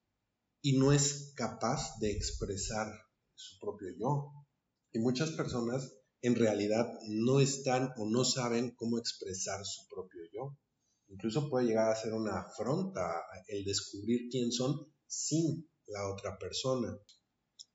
y 0.61 0.77
no 0.77 0.93
es 0.93 1.33
capaz 1.35 1.97
de 1.99 2.11
expresar 2.11 2.87
su 3.33 3.57
propio 3.59 3.89
yo. 3.99 4.31
Y 4.91 4.99
muchas 4.99 5.31
personas 5.31 5.91
en 6.21 6.35
realidad 6.35 6.87
no 7.07 7.39
están 7.39 7.93
o 7.97 8.07
no 8.07 8.23
saben 8.23 8.75
cómo 8.75 8.99
expresar 8.99 9.65
su 9.65 9.87
propio. 9.87 10.22
Incluso 11.09 11.49
puede 11.49 11.67
llegar 11.67 11.91
a 11.91 11.95
ser 11.95 12.13
una 12.13 12.39
afronta 12.39 13.23
el 13.47 13.63
descubrir 13.63 14.29
quién 14.29 14.51
son 14.51 14.91
sin 15.05 15.69
la 15.87 16.11
otra 16.11 16.37
persona. 16.37 16.97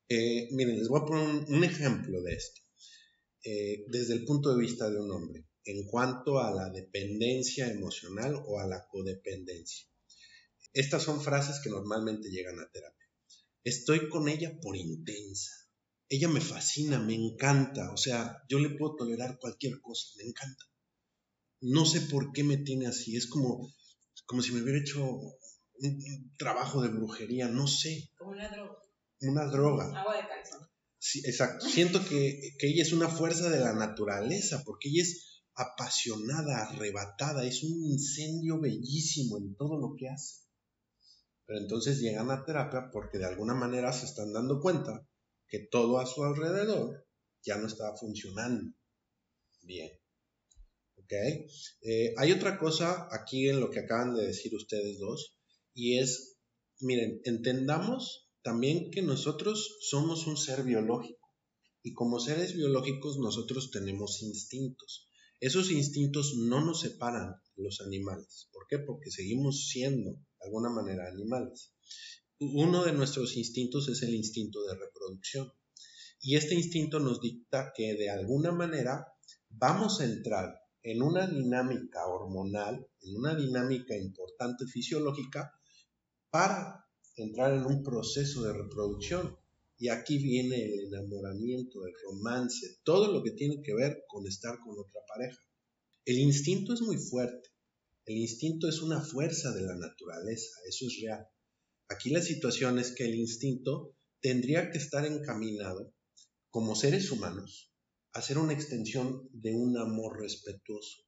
Eh, 0.09 0.49
miren, 0.53 0.79
les 0.79 0.89
voy 0.89 1.01
a 1.01 1.05
poner 1.05 1.45
un, 1.49 1.65
ejemplo 1.65 2.23
de 2.23 2.35
esto. 2.35 2.61
Eh, 3.45 3.85
desde 3.89 4.15
el 4.15 4.25
punto 4.25 4.51
de 4.51 4.61
vista 4.61 4.91
de 4.91 4.99
un 4.99 5.11
hombre, 5.11 5.47
en 5.65 5.87
cuanto 5.87 6.41
a 6.41 6.51
la 6.51 6.71
dependencia 6.71 7.71
emocional 7.71 8.43
o 8.47 8.59
a 8.59 8.67
la 8.67 8.87
codependencia. 8.89 9.87
Estas 10.73 11.03
son 11.03 11.21
frases 11.21 11.61
que 11.63 11.71
normalmente 11.71 12.31
llegan 12.31 12.59
a 12.59 12.71
terapia. 12.71 13.07
Estoy 13.63 14.09
con 14.09 14.29
ella 14.29 14.59
por 14.61 14.77
intensa. 14.77 15.53
Ella 16.09 16.29
me 16.29 16.41
fascina, 16.41 16.99
me 16.99 17.15
encanta. 17.15 17.93
O 17.93 17.97
sea, 17.97 18.43
yo 18.49 18.59
le 18.59 18.71
puedo 18.71 18.97
tolerar 18.97 19.39
cualquier 19.39 19.81
cosa, 19.81 20.09
me 20.17 20.25
encanta 20.25 20.65
no 21.61 21.85
sé 21.85 22.03
por 22.03 22.33
qué 22.33 22.45
me 22.45 22.57
tiene 22.59 22.87
así, 22.87 23.17
es 23.17 23.27
como, 23.27 23.73
como 24.27 24.43
si 24.43 24.53
me 24.53 24.63
hubiera 24.63 24.79
hecho 24.79 25.05
un, 25.05 26.35
trabajo 26.37 26.83
de 26.83 26.89
brujería, 26.89 27.49
no 27.49 27.67
sé. 27.67 28.11
Como 28.17 28.33
una 28.33 28.49
droga. 28.49 28.79
Una 29.21 29.45
droga. 29.47 30.01
Agua 30.01 30.17
de 30.17 30.29
calzón. 30.29 30.69
Sí, 30.99 31.21
exacto. 31.25 31.67
Siento 31.67 32.01
que, 32.05 32.41
que 32.59 32.69
ella 32.69 32.83
es 32.83 32.93
una 32.93 33.09
fuerza 33.09 33.51
de 33.51 33.61
la 33.61 33.73
naturaleza, 33.73 34.63
porque 34.65 34.89
ella 34.89 35.03
es 35.03 35.45
apasionada, 35.55 36.63
arrebatada, 36.63 37.45
es 37.45 37.63
un 37.65 37.85
incendio 37.85 38.61
bellísimo 38.61 39.39
en 39.39 39.55
todo 39.57 39.79
lo 39.79 39.95
que 39.97 40.09
hace. 40.09 40.45
Pero 41.47 41.61
entonces 41.61 42.01
llegan 42.01 42.31
a 42.31 42.45
terapia 42.45 42.91
porque 42.93 43.19
de 43.19 43.27
alguna 43.27 43.55
manera 43.55 43.93
se 43.93 44.07
están 44.07 44.33
dando 44.33 44.61
cuenta 44.61 45.07
que 45.49 45.61
todo 45.71 45.99
a 45.99 46.07
su 46.07 46.23
alrededor 46.23 47.07
ya 47.43 47.57
no 47.57 47.67
está 47.67 47.97
funcionando 47.97 48.73
bien. 49.63 49.91
Eh, 51.11 52.15
hay 52.17 52.33
otra 52.33 52.59
cosa 52.59 53.09
aquí 53.11 53.49
en 53.49 53.61
lo 53.61 53.71
que 53.71 53.81
acaban 53.81 54.15
de 54.15 54.27
decir 54.27 54.55
ustedes 54.55 54.99
dos, 54.99 55.37
y 55.75 55.99
es, 55.99 56.39
miren, 56.81 57.21
entendamos 57.25 58.29
también 58.43 58.91
que 58.91 59.03
nosotros 59.03 59.79
somos 59.81 60.27
un 60.27 60.37
ser 60.37 60.65
biológico, 60.65 61.29
y 61.83 61.93
como 61.95 62.21
seres 62.21 62.55
biológicos 62.55 63.19
nosotros 63.19 63.71
tenemos 63.71 64.23
instintos. 64.23 65.09
Esos 65.41 65.71
instintos 65.71 66.35
no 66.37 66.65
nos 66.65 66.81
separan 66.81 67.35
de 67.57 67.63
los 67.63 67.81
animales. 67.81 68.49
¿Por 68.53 68.67
qué? 68.69 68.79
Porque 68.79 69.11
seguimos 69.11 69.69
siendo, 69.69 70.11
de 70.11 70.47
alguna 70.47 70.69
manera, 70.69 71.09
animales. 71.09 71.73
Uno 72.41 72.85
de 72.85 72.93
nuestros 72.93 73.37
instintos 73.37 73.89
es 73.89 74.03
el 74.03 74.15
instinto 74.15 74.63
de 74.65 74.75
reproducción. 74.75 75.53
Y 76.21 76.35
este 76.35 76.55
instinto 76.55 76.99
nos 76.99 77.21
dicta 77.21 77.73
que 77.77 77.95
de 77.95 78.11
alguna 78.11 78.51
manera 78.51 79.07
vamos 79.49 80.01
a 80.01 80.05
entrar 80.05 80.55
en 80.83 81.03
una 81.03 81.27
dinámica 81.27 82.07
hormonal, 82.07 82.87
en 83.01 83.17
una 83.17 83.35
dinámica 83.35 83.97
importante 83.97 84.67
fisiológica, 84.67 85.53
para 86.31 86.87
entrar 87.17 87.53
en 87.55 87.67
un 87.67 87.83
proceso 87.83 88.43
de 88.43 88.53
reproducción. 88.53 89.37
Y 89.79 89.89
aquí 89.89 90.19
viene 90.19 90.65
el 90.65 90.87
enamoramiento, 90.87 91.87
el 91.87 91.95
romance, 92.05 92.79
todo 92.83 93.13
lo 93.13 93.23
que 93.23 93.33
tiene 93.33 93.63
que 93.63 93.75
ver 93.75 94.05
con 94.09 94.27
estar 94.27 94.59
con 94.59 94.79
otra 94.79 95.01
pareja. 95.07 95.39
El 96.05 96.19
instinto 96.19 96.75
es 96.75 96.81
muy 96.81 96.97
fuerte. 96.97 97.51
El 98.05 98.17
instinto 98.17 98.69
es 98.69 98.81
una 98.81 99.01
fuerza 99.01 99.53
de 99.53 99.63
la 99.63 99.77
naturaleza, 99.77 100.49
eso 100.67 100.87
es 100.87 101.01
real. 101.03 101.27
Aquí 101.89 102.11
la 102.11 102.23
situación 102.23 102.79
es 102.79 102.93
que 102.93 103.05
el 103.05 103.15
instinto 103.15 103.95
tendría 104.21 104.71
que 104.71 104.79
estar 104.79 105.05
encaminado 105.05 105.95
como 106.51 106.75
seres 106.75 107.11
humanos 107.13 107.68
hacer 108.19 108.37
una 108.37 108.53
extensión 108.53 109.29
de 109.33 109.55
un 109.55 109.79
amor 109.79 110.21
respetuoso, 110.21 111.05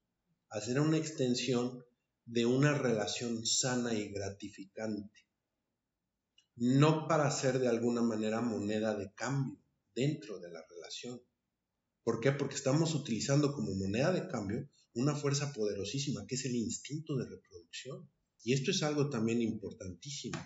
hacer 0.48 0.78
una 0.78 0.96
extensión 0.96 1.84
de 2.24 2.46
una 2.46 2.78
relación 2.78 3.44
sana 3.44 3.92
y 3.94 4.12
gratificante, 4.12 5.26
no 6.54 7.08
para 7.08 7.28
ser 7.32 7.58
de 7.58 7.66
alguna 7.66 8.00
manera 8.00 8.40
moneda 8.40 8.94
de 8.94 9.12
cambio 9.12 9.58
dentro 9.92 10.38
de 10.38 10.52
la 10.52 10.64
relación. 10.68 11.20
¿Por 12.04 12.20
qué? 12.20 12.30
Porque 12.30 12.54
estamos 12.54 12.94
utilizando 12.94 13.52
como 13.52 13.74
moneda 13.74 14.12
de 14.12 14.28
cambio 14.28 14.68
una 14.94 15.16
fuerza 15.16 15.52
poderosísima 15.52 16.26
que 16.28 16.36
es 16.36 16.44
el 16.44 16.54
instinto 16.54 17.16
de 17.16 17.28
reproducción. 17.28 18.08
Y 18.42 18.54
esto 18.54 18.70
es 18.70 18.82
algo 18.84 19.10
también 19.10 19.42
importantísimo. 19.42 20.38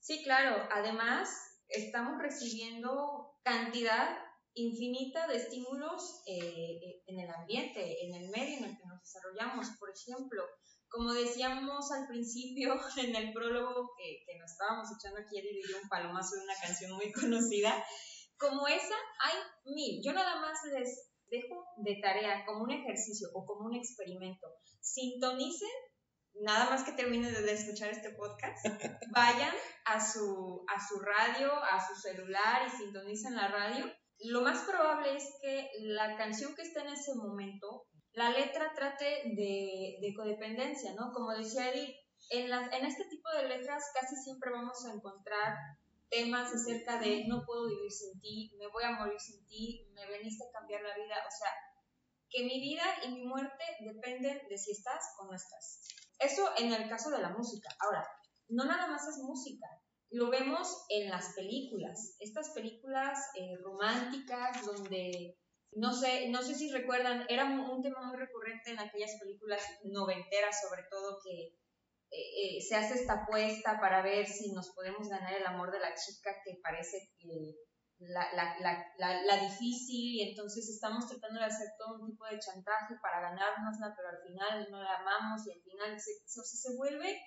Sí, 0.00 0.22
claro. 0.24 0.66
Además, 0.72 1.28
estamos 1.68 2.20
recibiendo 2.22 3.38
cantidad 3.44 4.25
infinita 4.56 5.26
de 5.26 5.36
estímulos 5.36 6.22
eh, 6.26 6.38
eh, 6.40 7.02
en 7.06 7.20
el 7.20 7.30
ambiente, 7.30 8.04
en 8.04 8.14
el 8.14 8.30
medio 8.30 8.58
en 8.58 8.64
el 8.64 8.76
que 8.76 8.86
nos 8.86 9.00
desarrollamos. 9.00 9.68
Por 9.78 9.90
ejemplo, 9.90 10.42
como 10.88 11.12
decíamos 11.12 11.92
al 11.92 12.08
principio 12.08 12.74
en 12.96 13.14
el 13.14 13.32
prólogo 13.32 13.92
que, 13.96 14.24
que 14.26 14.38
nos 14.38 14.50
estábamos 14.50 14.88
echando 14.96 15.20
aquí, 15.20 15.38
Eddie 15.38 15.60
y 15.60 15.72
un 15.74 15.88
palomazo 15.88 16.36
de 16.36 16.44
una 16.44 16.54
canción 16.60 16.92
muy 16.92 17.12
conocida, 17.12 17.84
como 18.38 18.66
esa 18.66 18.94
hay 19.20 19.34
mil. 19.74 20.00
Yo 20.02 20.12
nada 20.12 20.40
más 20.40 20.58
les 20.72 21.10
dejo 21.28 21.66
de 21.78 21.98
tarea 22.00 22.44
como 22.46 22.64
un 22.64 22.70
ejercicio 22.70 23.28
o 23.34 23.44
como 23.44 23.66
un 23.66 23.74
experimento. 23.74 24.46
Sintonicen, 24.80 25.68
nada 26.40 26.70
más 26.70 26.82
que 26.84 26.92
terminen 26.92 27.34
de 27.34 27.52
escuchar 27.52 27.90
este 27.90 28.10
podcast, 28.10 28.64
vayan 29.12 29.54
a 29.84 30.00
su, 30.00 30.64
a 30.66 30.80
su 30.80 30.98
radio, 31.00 31.52
a 31.52 31.86
su 31.86 31.94
celular 32.00 32.66
y 32.66 32.70
sintonicen 32.70 33.34
la 33.34 33.48
radio 33.48 33.84
lo 34.20 34.42
más 34.42 34.64
probable 34.64 35.16
es 35.16 35.24
que 35.40 35.70
la 35.80 36.16
canción 36.16 36.54
que 36.54 36.62
está 36.62 36.82
en 36.82 36.88
ese 36.88 37.14
momento, 37.14 37.86
la 38.12 38.30
letra 38.30 38.72
trate 38.74 39.04
de, 39.36 39.98
de 40.00 40.14
codependencia, 40.16 40.94
¿no? 40.94 41.12
Como 41.12 41.32
decía 41.32 41.70
Edith, 41.70 41.94
en, 42.30 42.52
en 42.52 42.84
este 42.86 43.04
tipo 43.04 43.30
de 43.30 43.48
letras 43.48 43.84
casi 43.94 44.16
siempre 44.16 44.50
vamos 44.50 44.84
a 44.86 44.92
encontrar 44.92 45.54
temas 46.08 46.52
acerca 46.52 46.98
de 46.98 47.24
no 47.26 47.44
puedo 47.44 47.68
vivir 47.68 47.90
sin 47.90 48.18
ti, 48.20 48.54
me 48.58 48.68
voy 48.68 48.84
a 48.84 48.92
morir 48.92 49.20
sin 49.20 49.44
ti, 49.46 49.86
me 49.92 50.06
veniste 50.06 50.44
a 50.44 50.58
cambiar 50.58 50.82
la 50.82 50.94
vida, 50.94 51.16
o 51.26 51.30
sea, 51.30 51.50
que 52.30 52.44
mi 52.44 52.60
vida 52.60 52.84
y 53.04 53.12
mi 53.12 53.24
muerte 53.24 53.64
dependen 53.80 54.48
de 54.48 54.58
si 54.58 54.72
estás 54.72 55.14
o 55.18 55.26
no 55.26 55.34
estás. 55.34 55.82
Eso 56.18 56.48
en 56.56 56.72
el 56.72 56.88
caso 56.88 57.10
de 57.10 57.20
la 57.20 57.30
música. 57.30 57.68
Ahora, 57.80 58.06
no 58.48 58.64
nada 58.64 58.86
más 58.86 59.06
es 59.08 59.18
música, 59.18 59.66
lo 60.10 60.30
vemos 60.30 60.86
en 60.88 61.10
las 61.10 61.34
películas, 61.34 62.16
estas 62.20 62.50
películas 62.50 63.18
eh, 63.34 63.56
románticas 63.62 64.64
donde, 64.64 65.36
no 65.72 65.92
sé, 65.92 66.28
no 66.28 66.42
sé 66.42 66.54
si 66.54 66.70
recuerdan, 66.70 67.26
era 67.28 67.44
un 67.44 67.82
tema 67.82 68.06
muy 68.06 68.16
recurrente 68.16 68.70
en 68.70 68.78
aquellas 68.78 69.18
películas 69.20 69.60
noventeras 69.84 70.60
sobre 70.60 70.84
todo 70.90 71.18
que 71.24 71.56
eh, 72.10 72.58
eh, 72.58 72.60
se 72.60 72.76
hace 72.76 72.94
esta 72.94 73.24
apuesta 73.24 73.80
para 73.80 74.02
ver 74.02 74.26
si 74.26 74.52
nos 74.52 74.70
podemos 74.70 75.08
ganar 75.08 75.34
el 75.34 75.46
amor 75.46 75.72
de 75.72 75.80
la 75.80 75.92
chica 75.94 76.30
que 76.44 76.60
parece 76.62 77.10
la, 77.98 78.32
la, 78.34 78.56
la, 78.60 79.22
la, 79.22 79.42
difícil 79.42 80.14
y 80.14 80.30
entonces 80.30 80.68
estamos 80.68 81.08
tratando 81.08 81.40
de 81.40 81.46
hacer 81.46 81.66
todo 81.78 81.98
un 82.00 82.10
tipo 82.10 82.26
de 82.26 82.38
chantaje 82.38 82.94
para 83.02 83.22
ganárnosla, 83.22 83.94
pero 83.96 84.08
al 84.08 84.22
final 84.22 84.70
no 84.70 84.82
la 84.82 84.98
amamos 84.98 85.46
y 85.46 85.52
al 85.52 85.62
final 85.62 85.98
se, 85.98 86.12
se, 86.26 86.42
se 86.44 86.76
vuelve 86.76 87.18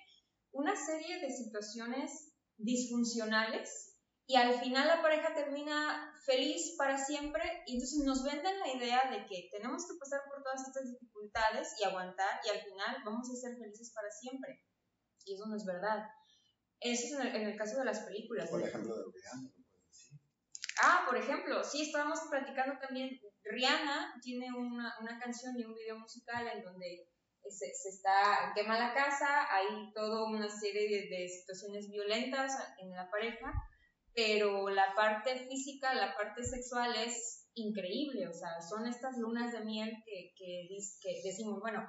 una 0.52 0.74
serie 0.74 1.20
de 1.20 1.30
situaciones 1.30 2.29
disfuncionales 2.62 3.90
y 4.30 4.36
al 4.36 4.60
final 4.60 4.86
la 4.86 5.02
pareja 5.02 5.34
termina 5.34 6.14
feliz 6.24 6.76
para 6.78 6.96
siempre 6.96 7.42
y 7.66 7.74
entonces 7.74 8.04
nos 8.04 8.22
venden 8.22 8.60
la 8.60 8.68
idea 8.68 9.10
de 9.10 9.26
que 9.26 9.48
tenemos 9.50 9.84
que 9.88 9.98
pasar 9.98 10.20
por 10.28 10.40
todas 10.44 10.68
estas 10.68 10.88
dificultades 10.88 11.74
y 11.80 11.84
aguantar 11.84 12.40
y 12.44 12.50
al 12.50 12.60
final 12.60 12.96
vamos 13.04 13.28
a 13.28 13.34
ser 13.34 13.58
felices 13.58 13.92
para 13.92 14.08
siempre. 14.08 14.62
Y 15.24 15.34
eso 15.34 15.46
no 15.46 15.56
es 15.56 15.64
verdad. 15.64 16.06
Eso 16.78 17.06
es 17.06 17.34
en 17.34 17.42
el, 17.42 17.56
caso 17.56 17.78
de 17.78 17.84
las 17.84 18.00
películas. 18.00 18.48
Por 18.48 18.62
ejemplo, 18.62 18.96
de 18.96 19.04
Rihanna. 19.12 19.52
Ah, 20.82 21.02
por 21.06 21.18
ejemplo, 21.18 21.64
sí, 21.64 21.82
estábamos 21.82 22.20
platicando 22.30 22.78
también, 22.80 23.20
Rihanna 23.42 24.14
tiene 24.22 24.52
una, 24.56 24.94
una 25.00 25.18
canción 25.18 25.58
y 25.58 25.64
un 25.64 25.74
video 25.74 25.98
musical 25.98 26.46
en 26.46 26.62
donde 26.62 27.09
se, 27.50 27.74
se, 27.74 27.88
está, 27.88 28.52
quema 28.54 28.78
la 28.78 28.94
casa, 28.94 29.46
hay 29.52 29.92
toda 29.92 30.24
una 30.24 30.48
serie 30.48 31.08
de, 31.08 31.28
situaciones 31.28 31.90
violentas 31.90 32.52
en 32.78 32.90
la 32.90 33.10
pareja, 33.10 33.52
pero 34.14 34.68
la 34.68 34.94
parte 34.94 35.36
física, 35.36 35.94
la 35.94 36.16
parte 36.16 36.42
sexual 36.42 36.94
es 36.96 37.48
increíble, 37.54 38.28
o 38.28 38.32
sea, 38.32 38.60
son 38.60 38.86
estas 38.86 39.16
lunas 39.18 39.52
de 39.52 39.64
miel 39.64 39.90
que, 40.04 40.32
que, 40.36 40.68
que 41.02 41.20
decimos, 41.24 41.60
bueno, 41.60 41.86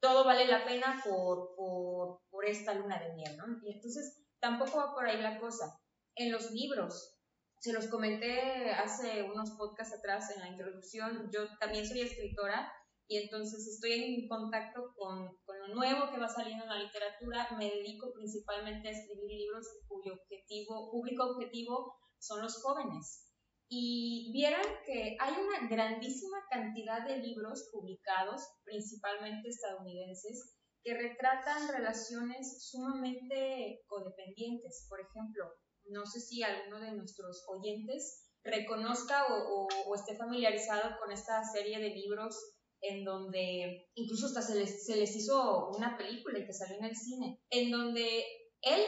todo 0.00 0.24
vale 0.24 0.46
la 0.46 0.64
pena 0.64 1.02
por, 1.04 1.54
por, 1.56 2.20
por, 2.30 2.44
esta 2.46 2.74
luna 2.74 2.98
de 2.98 3.14
miel, 3.14 3.36
¿no? 3.36 3.44
Y 3.62 3.72
entonces 3.74 4.24
tampoco 4.38 4.78
va 4.78 4.94
por 4.94 5.06
ahí 5.06 5.20
la 5.20 5.40
cosa. 5.40 5.80
En 6.14 6.30
los 6.30 6.50
libros, 6.52 7.18
se 7.60 7.72
los 7.72 7.88
comenté 7.88 8.70
hace 8.70 9.22
unos 9.22 9.50
podcasts 9.52 9.94
atrás 9.94 10.30
en 10.30 10.40
la 10.40 10.48
introducción, 10.48 11.30
yo 11.32 11.48
también 11.58 11.86
soy 11.86 12.02
escritora 12.02 12.72
y 13.08 13.16
entonces 13.16 13.66
estoy 13.66 13.92
en 13.92 14.28
contacto 14.28 14.92
con, 14.94 15.34
con, 15.46 15.58
lo 15.60 15.74
nuevo 15.74 16.10
que 16.10 16.18
va 16.18 16.28
saliendo 16.28 16.64
en 16.64 16.70
la 16.70 16.82
literatura, 16.82 17.48
me 17.56 17.64
dedico 17.64 18.12
principalmente 18.12 18.88
a 18.88 18.90
escribir 18.90 19.30
libros 19.30 19.66
cuyo 19.88 20.12
objetivo, 20.12 20.90
público 20.90 21.24
objetivo 21.24 21.96
son 22.18 22.42
los 22.42 22.62
jóvenes. 22.62 23.24
Y 23.70 24.30
vieron 24.32 24.60
que 24.84 25.16
hay 25.18 25.32
una 25.32 25.68
grandísima 25.68 26.38
cantidad 26.50 27.06
de 27.06 27.18
libros 27.18 27.70
publicados, 27.72 28.42
principalmente 28.64 29.48
estadounidenses, 29.48 30.58
que 30.82 30.94
retratan 30.94 31.68
relaciones 31.68 32.68
sumamente 32.70 33.82
codependientes. 33.86 34.86
Por 34.88 35.00
ejemplo, 35.00 35.44
no 35.84 36.04
sé 36.04 36.20
si 36.20 36.42
alguno 36.42 36.80
de 36.80 36.92
nuestros 36.92 37.44
oyentes 37.48 38.26
reconozca 38.44 39.26
o, 39.26 39.64
o, 39.64 39.68
o 39.86 39.94
esté 39.94 40.14
familiarizado 40.16 40.98
con 40.98 41.10
esta 41.10 41.42
serie 41.44 41.78
de 41.78 41.90
libros 41.90 42.57
en 42.80 43.04
donde 43.04 43.90
incluso 43.94 44.26
hasta 44.26 44.42
se 44.42 44.54
les, 44.54 44.86
se 44.86 44.96
les 44.96 45.14
hizo 45.16 45.70
una 45.70 45.96
película 45.96 46.38
y 46.38 46.46
que 46.46 46.52
salió 46.52 46.76
en 46.78 46.84
el 46.84 46.96
cine, 46.96 47.42
en 47.50 47.70
donde 47.70 48.24
él 48.62 48.80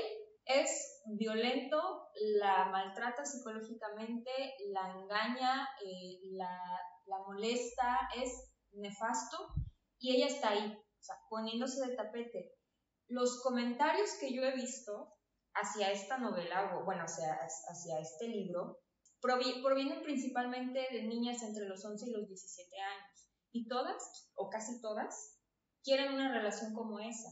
es 0.44 1.02
violento, 1.06 2.08
la 2.38 2.66
maltrata 2.66 3.24
psicológicamente, 3.24 4.30
la 4.72 4.90
engaña, 4.90 5.68
eh, 5.84 6.20
la, 6.32 6.58
la, 7.06 7.18
molesta, 7.26 8.08
es 8.16 8.50
nefasto 8.72 9.48
y 9.98 10.16
ella 10.16 10.26
está 10.26 10.50
ahí, 10.50 10.76
poniéndose 11.28 11.86
de 11.86 11.96
tapete. 11.96 12.52
Los 13.08 13.42
comentarios 13.42 14.10
que 14.20 14.32
yo 14.34 14.42
he 14.42 14.54
visto 14.54 15.14
hacia 15.54 15.90
esta 15.90 16.18
novela, 16.18 16.76
o 16.76 16.84
bueno, 16.84 17.04
hacia, 17.04 17.32
hacia 17.32 18.00
este 18.00 18.28
libro, 18.28 18.78
provienen 19.20 20.02
principalmente 20.02 20.86
de 20.92 21.02
niñas 21.02 21.42
entre 21.42 21.66
los 21.66 21.84
11 21.84 22.08
y 22.08 22.12
los 22.12 22.26
17 22.26 22.80
años 22.80 23.09
y 23.52 23.68
todas, 23.68 24.30
o 24.34 24.48
casi 24.48 24.80
todas, 24.80 25.38
quieren 25.82 26.14
una 26.14 26.32
relación 26.32 26.74
como 26.74 27.00
esa. 27.00 27.30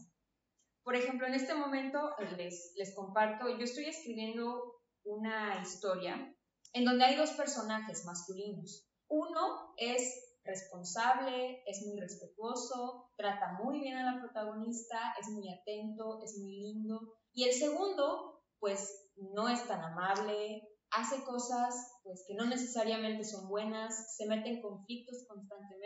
Por 0.83 0.95
ejemplo, 0.95 1.27
en 1.27 1.35
este 1.35 1.53
momento 1.53 2.15
les, 2.37 2.73
les 2.75 2.95
comparto, 2.95 3.47
yo 3.49 3.63
estoy 3.63 3.85
escribiendo 3.85 4.81
una 5.03 5.61
historia 5.61 6.35
en 6.73 6.85
donde 6.85 7.05
hay 7.05 7.15
dos 7.15 7.31
personajes 7.31 8.05
masculinos. 8.05 8.87
Uno 9.07 9.73
es 9.77 10.29
responsable, 10.43 11.61
es 11.65 11.85
muy 11.85 11.99
respetuoso, 11.99 13.11
trata 13.17 13.59
muy 13.63 13.81
bien 13.81 13.97
a 13.97 14.13
la 14.13 14.21
protagonista, 14.21 15.13
es 15.19 15.29
muy 15.29 15.49
atento, 15.49 16.21
es 16.23 16.37
muy 16.39 16.59
lindo. 16.59 17.13
Y 17.33 17.43
el 17.43 17.53
segundo, 17.53 18.41
pues 18.59 19.11
no 19.15 19.49
es 19.49 19.65
tan 19.67 19.81
amable, 19.81 20.67
hace 20.91 21.23
cosas 21.23 21.99
pues 22.03 22.25
que 22.27 22.35
no 22.35 22.45
necesariamente 22.45 23.23
son 23.23 23.47
buenas, 23.47 24.15
se 24.15 24.25
mete 24.27 24.49
en 24.49 24.61
conflictos 24.61 25.25
constantemente, 25.27 25.78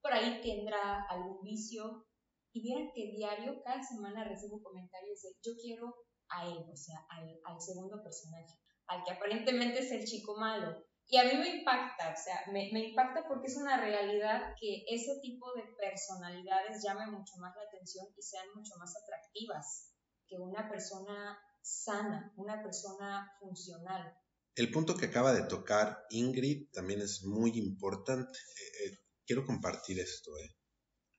por 0.00 0.12
ahí 0.12 0.40
tendrá 0.42 1.04
algún 1.08 1.42
vicio. 1.42 2.06
Y 2.52 2.62
vieran 2.62 2.90
que 2.94 3.12
diario, 3.12 3.60
cada 3.62 3.82
semana 3.82 4.24
recibo 4.24 4.62
comentarios 4.62 5.20
de 5.20 5.28
yo 5.44 5.52
quiero 5.60 5.94
a 6.28 6.46
él, 6.46 6.64
o 6.72 6.76
sea, 6.76 6.98
al, 7.10 7.38
al 7.44 7.60
segundo 7.60 8.02
personaje, 8.02 8.54
al 8.86 9.04
que 9.04 9.12
aparentemente 9.12 9.80
es 9.80 9.92
el 9.92 10.04
chico 10.04 10.36
malo. 10.38 10.84
Y 11.08 11.18
a 11.18 11.24
mí 11.24 11.36
me 11.38 11.58
impacta, 11.58 12.12
o 12.12 12.16
sea, 12.16 12.40
me, 12.52 12.70
me, 12.72 12.88
impacta 12.88 13.28
porque 13.28 13.46
es 13.46 13.56
una 13.56 13.76
realidad 13.76 14.54
que 14.58 14.84
ese 14.88 15.20
tipo 15.20 15.52
de 15.54 15.62
personalidades 15.78 16.82
llame 16.82 17.06
mucho 17.06 17.34
más 17.38 17.54
la 17.54 17.62
atención 17.62 18.06
y 18.16 18.22
sean 18.22 18.46
mucho 18.56 18.72
más 18.78 18.92
atractivas 18.96 19.92
que 20.26 20.36
una 20.36 20.68
persona 20.68 21.38
sana, 21.62 22.32
una 22.36 22.62
persona 22.62 23.30
funcional. 23.38 24.16
El 24.56 24.70
punto 24.70 24.96
que 24.96 25.06
acaba 25.06 25.32
de 25.32 25.46
tocar 25.46 25.98
Ingrid 26.10 26.70
también 26.72 27.00
es 27.00 27.24
muy 27.24 27.52
importante. 27.56 28.32
Eh, 28.38 28.86
eh, 28.86 28.98
quiero 29.26 29.44
compartir 29.44 29.98
esto. 29.98 30.38
Eh. 30.38 30.56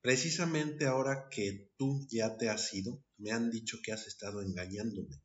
Precisamente 0.02 0.86
ahora 0.86 1.28
que 1.30 1.72
tú 1.78 2.08
ya 2.10 2.38
te 2.38 2.50
has 2.50 2.74
ido, 2.74 3.04
me 3.18 3.32
han 3.32 3.52
dicho 3.52 3.78
que 3.84 3.92
has 3.92 4.08
estado 4.08 4.42
engañándome. 4.42 5.22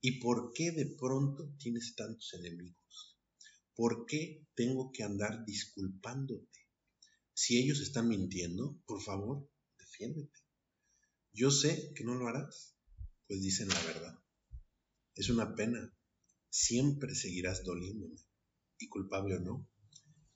¿Y 0.00 0.20
por 0.20 0.52
qué 0.52 0.72
de 0.72 0.86
pronto 0.98 1.54
tienes 1.58 1.94
tantos 1.94 2.34
enemigos? 2.34 3.16
¿Por 3.74 4.06
qué 4.06 4.46
tengo 4.54 4.90
que 4.92 5.02
andar 5.02 5.44
disculpándote? 5.44 6.58
Si 7.32 7.58
ellos 7.58 7.80
están 7.80 8.08
mintiendo, 8.08 8.80
por 8.86 9.02
favor, 9.02 9.48
defiéndete. 9.78 10.38
Yo 11.32 11.50
sé 11.50 11.92
que 11.94 12.04
no 12.04 12.14
lo 12.14 12.28
harás, 12.28 12.76
pues 13.26 13.40
dicen 13.40 13.68
la 13.68 13.82
verdad. 13.82 14.18
Es 15.14 15.30
una 15.30 15.54
pena. 15.54 15.92
Siempre 16.48 17.14
seguirás 17.14 17.64
doliéndome. 17.64 18.20
Y 18.78 18.88
culpable 18.88 19.36
o 19.36 19.40
no, 19.40 19.68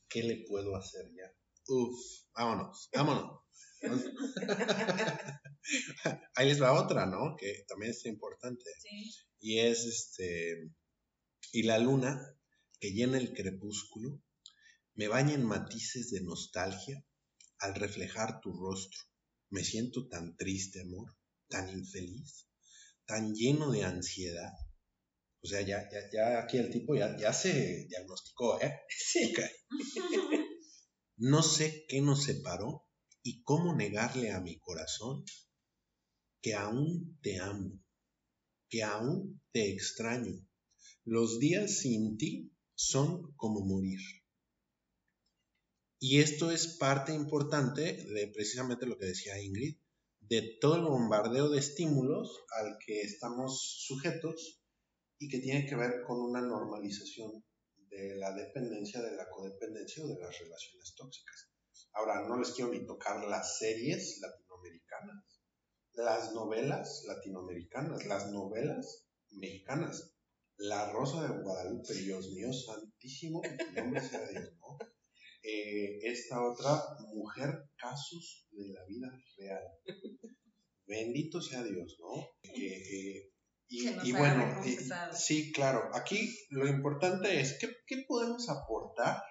¿qué 0.09 0.23
le 0.23 0.45
puedo 0.49 0.75
hacer 0.75 1.13
ya? 1.15 1.38
Uf, 1.69 1.99
vámonos, 2.35 2.89
vámonos. 2.93 3.41
Ahí 6.35 6.49
les 6.49 6.61
va 6.63 6.73
otra, 6.73 7.07
¿no? 7.07 7.37
Que 7.37 7.65
también 7.69 7.93
es 7.93 8.05
importante. 8.07 8.65
Sí. 8.81 9.13
Y 9.41 9.59
es 9.61 9.85
este. 9.85 10.73
Y 11.53 11.63
la 11.65 11.79
luna, 11.79 12.19
que 12.81 12.93
llena 12.93 13.19
el 13.19 13.35
crepúsculo, 13.35 14.21
me 14.95 15.09
baña 15.09 15.35
en 15.35 15.45
matices 15.45 16.11
de 16.11 16.23
nostalgia 16.23 17.05
al 17.59 17.75
reflejar 17.75 18.41
tu 18.41 18.53
rostro. 18.53 19.01
Me 19.51 19.63
siento 19.63 20.09
tan 20.09 20.37
triste, 20.37 20.81
amor, 20.81 21.17
tan 21.49 21.69
infeliz, 21.71 22.49
tan 23.07 23.35
lleno 23.35 23.71
de 23.71 23.85
ansiedad, 23.85 24.53
o 25.41 25.47
sea, 25.47 25.61
ya, 25.61 25.89
ya, 25.91 26.01
ya 26.13 26.41
aquí 26.41 26.59
el 26.59 26.71
tipo 26.71 26.97
ya, 26.97 27.17
ya 27.17 27.33
se 27.33 27.87
diagnosticó, 27.89 28.61
¿eh? 28.61 28.81
Sí. 28.89 29.33
No 31.21 31.43
sé 31.43 31.85
qué 31.89 32.01
nos 32.01 32.23
separó 32.23 32.87
y 33.25 33.43
cómo 33.43 33.75
negarle 33.75 34.31
a 34.31 34.41
mi 34.41 34.61
corazón 34.61 35.25
que 36.41 36.55
aún 36.55 37.19
te 37.23 37.41
amo, 37.41 37.83
que 38.71 38.85
aún 38.85 39.43
te 39.51 39.73
extraño. 39.73 40.47
Los 41.05 41.41
días 41.41 41.81
sin 41.81 42.19
ti 42.19 42.53
son 42.77 43.35
como 43.35 43.67
morir. 43.67 43.99
Y 45.99 46.21
esto 46.21 46.53
es 46.53 46.77
parte 46.79 47.13
importante 47.13 48.05
de 48.05 48.29
precisamente 48.29 48.87
lo 48.87 48.97
que 48.97 49.07
decía 49.07 49.43
Ingrid, 49.43 49.77
de 50.21 50.57
todo 50.61 50.77
el 50.77 50.85
bombardeo 50.85 51.49
de 51.49 51.59
estímulos 51.59 52.45
al 52.61 52.79
que 52.79 53.01
estamos 53.01 53.83
sujetos 53.85 54.63
y 55.19 55.29
que 55.29 55.41
tiene 55.41 55.67
que 55.67 55.75
ver 55.75 56.05
con 56.07 56.21
una 56.21 56.43
normalización 56.43 57.45
de 58.03 58.17
la 58.17 58.33
dependencia, 58.33 59.03
de 59.03 59.17
la 59.17 59.29
codependencia 59.29 60.05
o 60.05 60.09
de 60.09 60.21
las 60.21 60.39
relaciones 60.39 60.95
tóxicas. 60.95 61.51
Ahora, 61.93 62.27
no 62.29 62.39
les 62.39 62.53
quiero 62.53 62.71
ni 62.71 62.87
tocar 62.87 63.25
las 63.25 63.59
series 63.59 64.21
latinoamericanas, 64.21 65.43
las 65.93 66.33
novelas 66.33 67.05
latinoamericanas, 67.07 68.07
las 68.07 68.31
novelas 68.31 69.09
mexicanas. 69.31 70.15
La 70.61 70.91
Rosa 70.91 71.23
de 71.23 71.41
Guadalupe, 71.41 71.95
Dios 71.95 72.33
mío 72.33 72.53
santísimo, 72.53 73.41
nombre 73.77 74.01
sea 74.01 74.27
Dios, 74.29 74.57
¿no? 74.59 74.77
Eh, 75.43 76.01
esta 76.03 76.45
otra, 76.45 76.83
Mujer 77.15 77.71
Casos 77.77 78.49
de 78.51 78.69
la 78.69 78.85
Vida 78.85 79.09
Real. 79.37 79.63
Bendito 80.85 81.41
sea 81.41 81.63
Dios, 81.63 81.97
¿no? 82.01 82.29
Eh, 82.43 83.31
y, 83.71 84.13
bueno, 84.13 84.63
sí, 85.13 85.53
claro, 85.53 85.91
aquí 85.93 86.35
lo 86.51 86.67
importante 86.67 87.41
es 87.41 87.59
¿qué, 87.61 87.77
qué 87.87 88.05
podemos 88.09 88.49
aportar, 88.49 89.23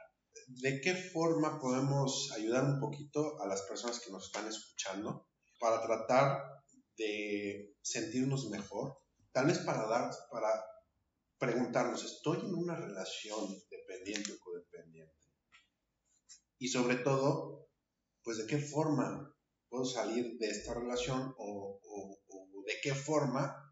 de 0.47 0.79
qué 0.79 0.93
forma 0.93 1.59
podemos 1.59 2.31
ayudar 2.35 2.65
un 2.65 2.79
poquito 2.79 3.41
a 3.41 3.47
las 3.47 3.63
personas 3.63 3.99
que 3.99 4.11
nos 4.11 4.25
están 4.27 4.47
escuchando 4.47 5.27
para 5.59 5.81
tratar 5.81 6.39
de 6.97 7.75
sentirnos 7.81 8.49
mejor, 8.49 8.99
tal 9.31 9.47
vez 9.47 9.57
para 9.59 9.87
dar, 9.87 10.11
para 10.31 10.49
preguntarnos, 11.39 12.03
¿estoy 12.03 12.39
en 12.39 12.53
una 12.53 12.75
relación 12.75 13.47
dependiente 13.71 14.33
o 14.33 14.39
codependiente? 14.39 15.15
Y 16.59 16.67
sobre 16.67 16.97
todo, 16.97 17.69
pues 18.23 18.37
de 18.37 18.45
qué 18.45 18.59
forma 18.59 19.35
puedo 19.67 19.85
salir 19.85 20.37
de 20.37 20.47
esta 20.47 20.75
relación 20.75 21.33
o, 21.37 21.79
o, 21.83 22.19
o 22.27 22.63
de 22.65 22.73
qué 22.83 22.93
forma 22.93 23.66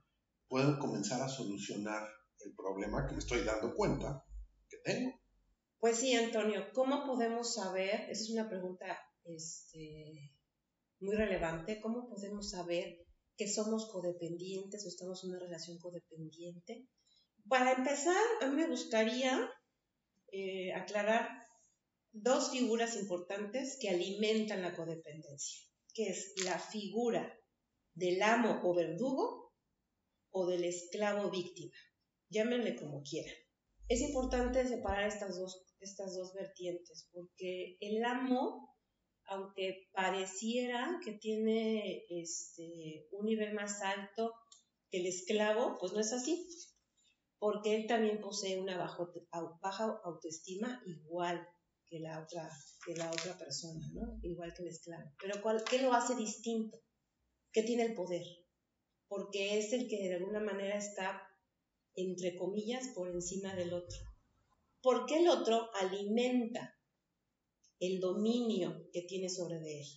puedo 0.47 0.79
comenzar 0.79 1.21
a 1.21 1.29
solucionar 1.29 2.07
el 2.39 2.53
problema 2.55 3.05
que 3.07 3.13
me 3.13 3.19
estoy 3.19 3.43
dando 3.43 3.73
cuenta 3.73 4.23
que 4.69 4.77
tengo. 4.83 5.19
Pues 5.79 5.97
sí, 5.97 6.15
Antonio, 6.15 6.67
¿cómo 6.73 7.05
podemos 7.05 7.55
saber? 7.55 8.09
Esa 8.09 8.23
es 8.23 8.29
una 8.31 8.49
pregunta 8.49 8.97
este, 9.23 10.33
muy 10.99 11.15
relevante. 11.15 11.79
¿Cómo 11.81 12.09
podemos 12.09 12.49
saber 12.49 13.05
que 13.37 13.47
somos 13.47 13.89
codependientes 13.91 14.85
o 14.85 14.89
estamos 14.89 15.23
en 15.23 15.31
una 15.31 15.39
relación 15.39 15.77
codependiente? 15.79 16.87
Para 17.47 17.73
empezar, 17.73 18.23
a 18.41 18.47
mí 18.47 18.55
me 18.55 18.67
gustaría 18.67 19.49
eh, 20.31 20.73
aclarar 20.73 21.29
dos 22.11 22.51
figuras 22.51 22.95
importantes 22.95 23.77
que 23.79 23.89
alimentan 23.89 24.61
la 24.61 24.75
codependencia, 24.75 25.67
que 25.93 26.09
es 26.09 26.33
la 26.43 26.57
figura 26.57 27.37
del 27.93 28.21
amo 28.23 28.61
o 28.63 28.73
verdugo 28.73 29.44
o 30.35 30.45
del 30.45 30.65
esclavo 30.65 31.31
víctima. 31.31 31.73
Llámenle 32.29 32.75
como 32.75 33.01
quieran. 33.03 33.33
Es 33.87 34.01
importante 34.01 34.67
separar 34.67 35.07
estas 35.07 35.39
dos, 35.39 35.65
estas 35.79 36.13
dos 36.13 36.33
vertientes 36.33 37.09
porque 37.13 37.77
el 37.79 38.03
amo, 38.03 38.75
aunque 39.27 39.87
pareciera 39.93 40.99
que 41.03 41.13
tiene 41.13 42.03
este, 42.09 43.07
un 43.11 43.25
nivel 43.25 43.53
más 43.53 43.81
alto 43.81 44.33
que 44.89 44.99
el 44.99 45.05
esclavo, 45.05 45.77
pues 45.79 45.93
no 45.93 46.01
es 46.01 46.11
así, 46.11 46.45
porque 47.39 47.75
él 47.75 47.87
también 47.87 48.19
posee 48.19 48.59
una 48.59 48.77
bajo, 48.77 49.13
baja 49.61 50.01
autoestima 50.03 50.81
igual 50.85 51.47
que 51.85 51.99
la 51.99 52.21
otra, 52.21 52.49
que 52.85 52.93
la 52.95 53.09
otra 53.09 53.37
persona, 53.37 53.87
¿no? 53.93 54.19
igual 54.21 54.53
que 54.53 54.63
el 54.63 54.69
esclavo. 54.69 55.13
Pero 55.21 55.63
¿qué 55.63 55.81
lo 55.81 55.93
hace 55.93 56.13
distinto? 56.15 56.77
¿Qué 57.53 57.63
tiene 57.63 57.83
el 57.83 57.93
poder? 57.93 58.23
Porque 59.07 59.59
es 59.59 59.73
el 59.73 59.87
que 59.87 59.97
de 60.07 60.15
alguna 60.15 60.39
manera 60.39 60.77
está, 60.77 61.21
entre 61.95 62.35
comillas, 62.35 62.87
por 62.95 63.09
encima 63.09 63.55
del 63.55 63.73
otro. 63.73 63.97
Porque 64.81 65.19
el 65.19 65.27
otro 65.27 65.69
alimenta 65.75 66.75
el 67.79 67.99
dominio 67.99 68.89
que 68.91 69.03
tiene 69.03 69.29
sobre 69.29 69.57
él. 69.57 69.87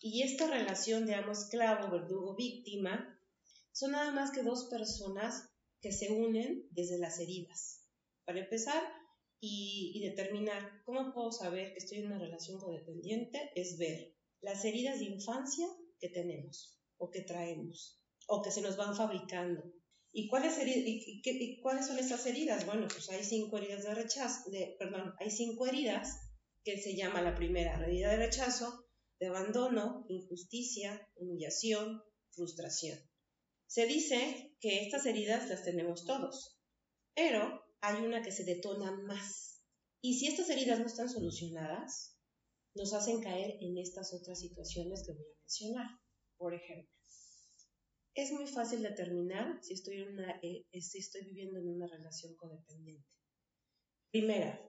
Y 0.00 0.22
esta 0.22 0.46
relación 0.46 1.06
de 1.06 1.14
amo-esclavo, 1.14 1.90
verdugo-víctima, 1.90 3.20
son 3.72 3.92
nada 3.92 4.12
más 4.12 4.30
que 4.30 4.42
dos 4.42 4.68
personas 4.70 5.50
que 5.80 5.92
se 5.92 6.10
unen 6.10 6.66
desde 6.70 6.98
las 6.98 7.18
heridas. 7.20 7.84
Para 8.24 8.40
empezar 8.40 8.82
y, 9.40 9.92
y 9.94 10.08
determinar 10.08 10.82
cómo 10.84 11.12
puedo 11.12 11.32
saber 11.32 11.72
que 11.72 11.78
estoy 11.78 11.98
en 11.98 12.06
una 12.06 12.18
relación 12.18 12.58
codependiente 12.58 13.50
es 13.54 13.78
ver 13.78 14.14
las 14.40 14.64
heridas 14.64 14.98
de 14.98 15.06
infancia 15.06 15.66
que 15.98 16.08
tenemos 16.08 16.78
o 16.96 17.10
que 17.10 17.22
traemos 17.22 17.97
o 18.28 18.42
que 18.42 18.50
se 18.50 18.60
nos 18.60 18.76
van 18.76 18.94
fabricando. 18.94 19.62
¿Y 20.12 20.28
cuáles, 20.28 20.54
son 20.54 21.98
esas 21.98 22.26
heridas? 22.26 22.66
Bueno, 22.66 22.86
pues 22.88 23.08
hay 23.10 23.24
cinco 23.24 23.58
heridas 23.58 23.84
de 23.84 23.94
rechazo, 23.94 24.50
perdón, 24.78 25.14
hay 25.18 25.30
cinco 25.30 25.66
heridas 25.66 26.16
que 26.64 26.80
se 26.80 26.94
llama 26.94 27.22
la 27.22 27.34
primera, 27.34 27.82
herida 27.84 28.10
de 28.10 28.16
rechazo, 28.16 28.86
de 29.20 29.28
abandono, 29.28 30.04
injusticia, 30.08 31.08
humillación, 31.16 32.02
frustración. 32.30 32.98
Se 33.66 33.86
dice 33.86 34.56
que 34.60 34.82
estas 34.82 35.06
heridas 35.06 35.48
las 35.48 35.64
tenemos 35.64 36.04
todos, 36.04 36.58
pero 37.14 37.62
hay 37.80 38.04
una 38.04 38.22
que 38.22 38.32
se 38.32 38.44
detona 38.44 38.92
más. 39.02 39.62
Y 40.00 40.18
si 40.18 40.26
estas 40.26 40.48
heridas 40.50 40.78
no 40.80 40.86
están 40.86 41.08
solucionadas, 41.08 42.16
nos 42.74 42.92
hacen 42.92 43.22
caer 43.22 43.56
en 43.60 43.78
estas 43.78 44.14
otras 44.14 44.40
situaciones 44.40 45.04
que 45.06 45.12
voy 45.12 45.24
a 45.24 45.40
mencionar. 45.40 45.86
Por 46.36 46.54
ejemplo, 46.54 46.97
es 48.18 48.32
muy 48.32 48.48
fácil 48.48 48.82
determinar 48.82 49.62
si 49.62 49.74
estoy, 49.74 50.02
una, 50.02 50.40
eh, 50.42 50.66
si 50.80 50.98
estoy 50.98 51.22
viviendo 51.22 51.60
en 51.60 51.68
una 51.68 51.86
relación 51.86 52.34
codependiente. 52.34 53.08
Primera, 54.10 54.60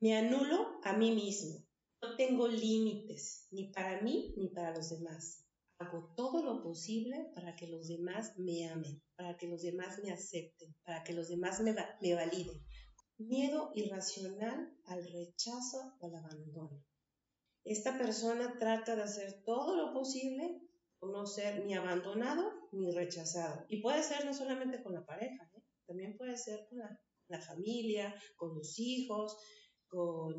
me 0.00 0.18
anulo 0.18 0.78
a 0.84 0.92
mí 0.92 1.10
mismo. 1.12 1.66
No 2.02 2.16
tengo 2.16 2.46
límites, 2.46 3.48
ni 3.52 3.72
para 3.72 4.02
mí 4.02 4.34
ni 4.36 4.48
para 4.48 4.74
los 4.74 4.90
demás. 4.90 5.46
Hago 5.78 6.12
todo 6.14 6.42
lo 6.42 6.62
posible 6.62 7.30
para 7.34 7.56
que 7.56 7.68
los 7.68 7.88
demás 7.88 8.38
me 8.38 8.68
amen, 8.68 9.02
para 9.16 9.38
que 9.38 9.46
los 9.46 9.62
demás 9.62 9.98
me 10.04 10.12
acepten, 10.12 10.76
para 10.84 11.02
que 11.02 11.14
los 11.14 11.28
demás 11.28 11.60
me, 11.62 11.74
me 12.02 12.14
validen. 12.14 12.62
Miedo 13.16 13.70
irracional 13.74 14.76
al 14.84 15.10
rechazo 15.10 15.96
o 16.00 16.06
al 16.06 16.16
abandono. 16.16 16.84
Esta 17.64 17.96
persona 17.96 18.58
trata 18.58 18.94
de 18.94 19.04
hacer 19.04 19.42
todo 19.44 19.74
lo 19.74 19.94
posible 19.94 20.60
por 20.98 21.12
no 21.12 21.26
ser 21.26 21.64
ni 21.64 21.74
abandonado 21.74 22.59
ni 22.72 22.90
rechazado. 22.92 23.64
Y 23.68 23.80
puede 23.80 24.02
ser 24.02 24.24
no 24.24 24.34
solamente 24.34 24.82
con 24.82 24.94
la 24.94 25.04
pareja, 25.04 25.50
¿eh? 25.56 25.62
también 25.86 26.16
puede 26.16 26.36
ser 26.36 26.66
con 26.68 26.78
la, 26.78 27.40
familia, 27.40 28.14
con 28.36 28.54
los 28.54 28.78
hijos, 28.78 29.36
con 29.88 30.34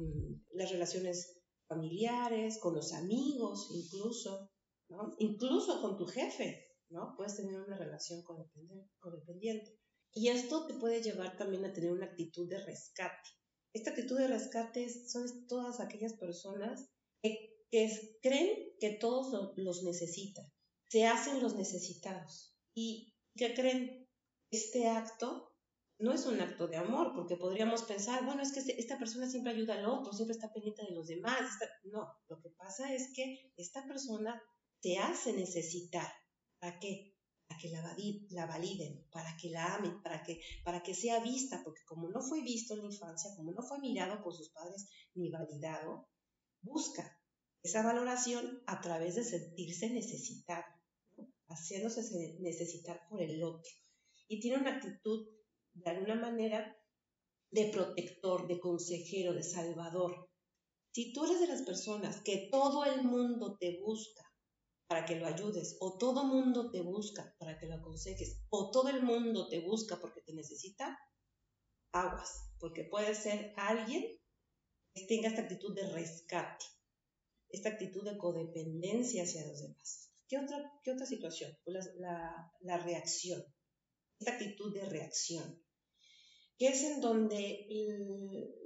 las 0.54 0.72
relaciones 0.72 1.42
familiares, 1.68 2.60
con 2.60 2.76
los 2.76 2.94
amigos 2.94 3.70
incluso, 3.74 4.52
¿no? 4.90 5.16
incluso 5.20 5.82
con 5.82 5.98
tu 5.98 6.06
jefe, 6.06 6.68
¿no? 6.90 7.14
Puedes 7.16 7.38
tener 7.38 7.60
una 7.60 7.78
relación 7.78 8.22
codependiente. 8.24 9.80
Y 10.14 10.28
esto 10.28 10.68
te 10.68 10.74
puede 10.74 11.02
llevar 11.02 11.38
también 11.38 11.64
a 11.64 11.72
tener 11.72 11.94
una 11.94 12.08
actitud 12.08 12.50
de 12.50 12.60
rescate. 12.60 13.30
Esta 13.74 13.92
actitud 13.92 14.18
de 14.18 14.28
rescate 14.28 14.90
son 14.90 15.48
todas 15.48 15.80
aquellas 15.80 16.14
personas 16.14 16.90
que, 17.22 17.66
que 17.70 18.20
creen 18.22 18.76
que 18.80 18.98
todos 19.00 19.54
los 19.56 19.84
necesitan 19.84 20.52
se 20.92 21.08
hacen 21.08 21.42
los 21.42 21.56
necesitados. 21.56 22.54
¿Y 22.76 23.16
qué 23.38 23.54
creen? 23.54 24.10
Este 24.52 24.90
acto 24.90 25.56
no 26.00 26.12
es 26.12 26.26
un 26.26 26.42
acto 26.42 26.68
de 26.68 26.76
amor, 26.76 27.14
porque 27.16 27.38
podríamos 27.38 27.84
pensar, 27.84 28.26
bueno, 28.26 28.42
es 28.42 28.52
que 28.52 28.60
este, 28.60 28.78
esta 28.78 29.00
persona 29.00 29.30
siempre 29.30 29.54
ayuda 29.54 29.76
al 29.76 29.86
otro, 29.86 30.12
siempre 30.12 30.36
está 30.36 30.52
pendiente 30.52 30.84
de 30.84 30.92
los 30.94 31.08
demás. 31.08 31.40
No, 31.86 32.12
lo 32.28 32.42
que 32.42 32.50
pasa 32.50 32.94
es 32.94 33.14
que 33.16 33.54
esta 33.56 33.88
persona 33.88 34.44
te 34.82 34.98
hace 34.98 35.32
necesitar. 35.32 36.12
¿Para 36.60 36.78
qué? 36.78 37.16
Para 37.48 37.62
que 37.62 37.70
la, 37.70 37.96
la 38.32 38.46
validen, 38.48 39.08
para 39.12 39.38
que 39.38 39.50
la 39.50 39.76
amen, 39.76 40.02
para 40.04 40.22
que, 40.24 40.42
para 40.66 40.84
que 40.84 40.94
sea 40.94 41.24
vista, 41.24 41.62
porque 41.64 41.86
como 41.86 42.10
no 42.10 42.22
fue 42.22 42.42
visto 42.42 42.74
en 42.74 42.82
la 42.82 42.88
infancia, 42.88 43.32
como 43.38 43.54
no 43.54 43.64
fue 43.64 43.80
mirado 43.80 44.22
por 44.22 44.36
sus 44.36 44.50
padres 44.50 44.90
ni 45.14 45.30
validado, 45.30 46.10
busca 46.62 47.18
esa 47.64 47.82
valoración 47.82 48.62
a 48.68 48.82
través 48.82 49.16
de 49.16 49.24
sentirse 49.24 49.90
necesitado 49.90 50.81
haciéndose 51.52 52.02
necesitar 52.40 53.02
por 53.10 53.22
el 53.22 53.44
otro. 53.44 53.72
Y 54.28 54.40
tiene 54.40 54.58
una 54.58 54.78
actitud, 54.78 55.28
de 55.74 55.90
alguna 55.90 56.16
manera, 56.16 56.78
de 57.52 57.66
protector, 57.66 58.48
de 58.48 58.60
consejero, 58.60 59.34
de 59.34 59.44
salvador. 59.44 60.30
Si 60.94 61.14
tú 61.14 61.26
eres 61.26 61.40
de 61.40 61.48
las 61.48 61.62
personas 61.64 62.22
que 62.22 62.50
todo 62.52 62.86
el 62.86 63.04
mundo 63.04 63.58
te 63.60 63.80
busca 63.82 64.24
para 64.88 65.06
que 65.06 65.16
lo 65.16 65.28
ayudes, 65.28 65.78
o 65.80 65.98
todo 65.98 66.24
el 66.24 66.28
mundo 66.28 66.70
te 66.72 66.82
busca 66.82 67.36
para 67.40 67.58
que 67.58 67.66
lo 67.66 67.76
aconsejes, 67.76 68.42
o 68.50 68.72
todo 68.72 68.90
el 68.90 69.04
mundo 69.04 69.48
te 69.48 69.60
busca 69.60 70.00
porque 70.02 70.22
te 70.22 70.34
necesita, 70.34 70.98
aguas, 71.94 72.54
porque 72.60 72.86
puede 72.86 73.16
ser 73.16 73.54
alguien 73.58 74.20
que 74.94 75.06
tenga 75.08 75.30
esta 75.30 75.44
actitud 75.44 75.74
de 75.74 75.90
rescate, 75.92 76.66
esta 77.50 77.70
actitud 77.70 78.04
de 78.04 78.18
codependencia 78.18 79.24
hacia 79.24 79.48
los 79.48 79.62
demás. 79.62 80.11
¿Qué 80.32 80.38
otra, 80.38 80.80
qué 80.82 80.92
otra 80.92 81.06
situación? 81.06 81.52
Pues 81.66 81.94
la, 81.98 82.54
la, 82.62 82.78
reacción, 82.78 83.44
esta 84.18 84.32
actitud 84.32 84.74
de 84.74 84.86
reacción. 84.86 85.62
que 86.58 86.70
es 86.70 86.84
en 86.84 87.02
donde 87.02 87.68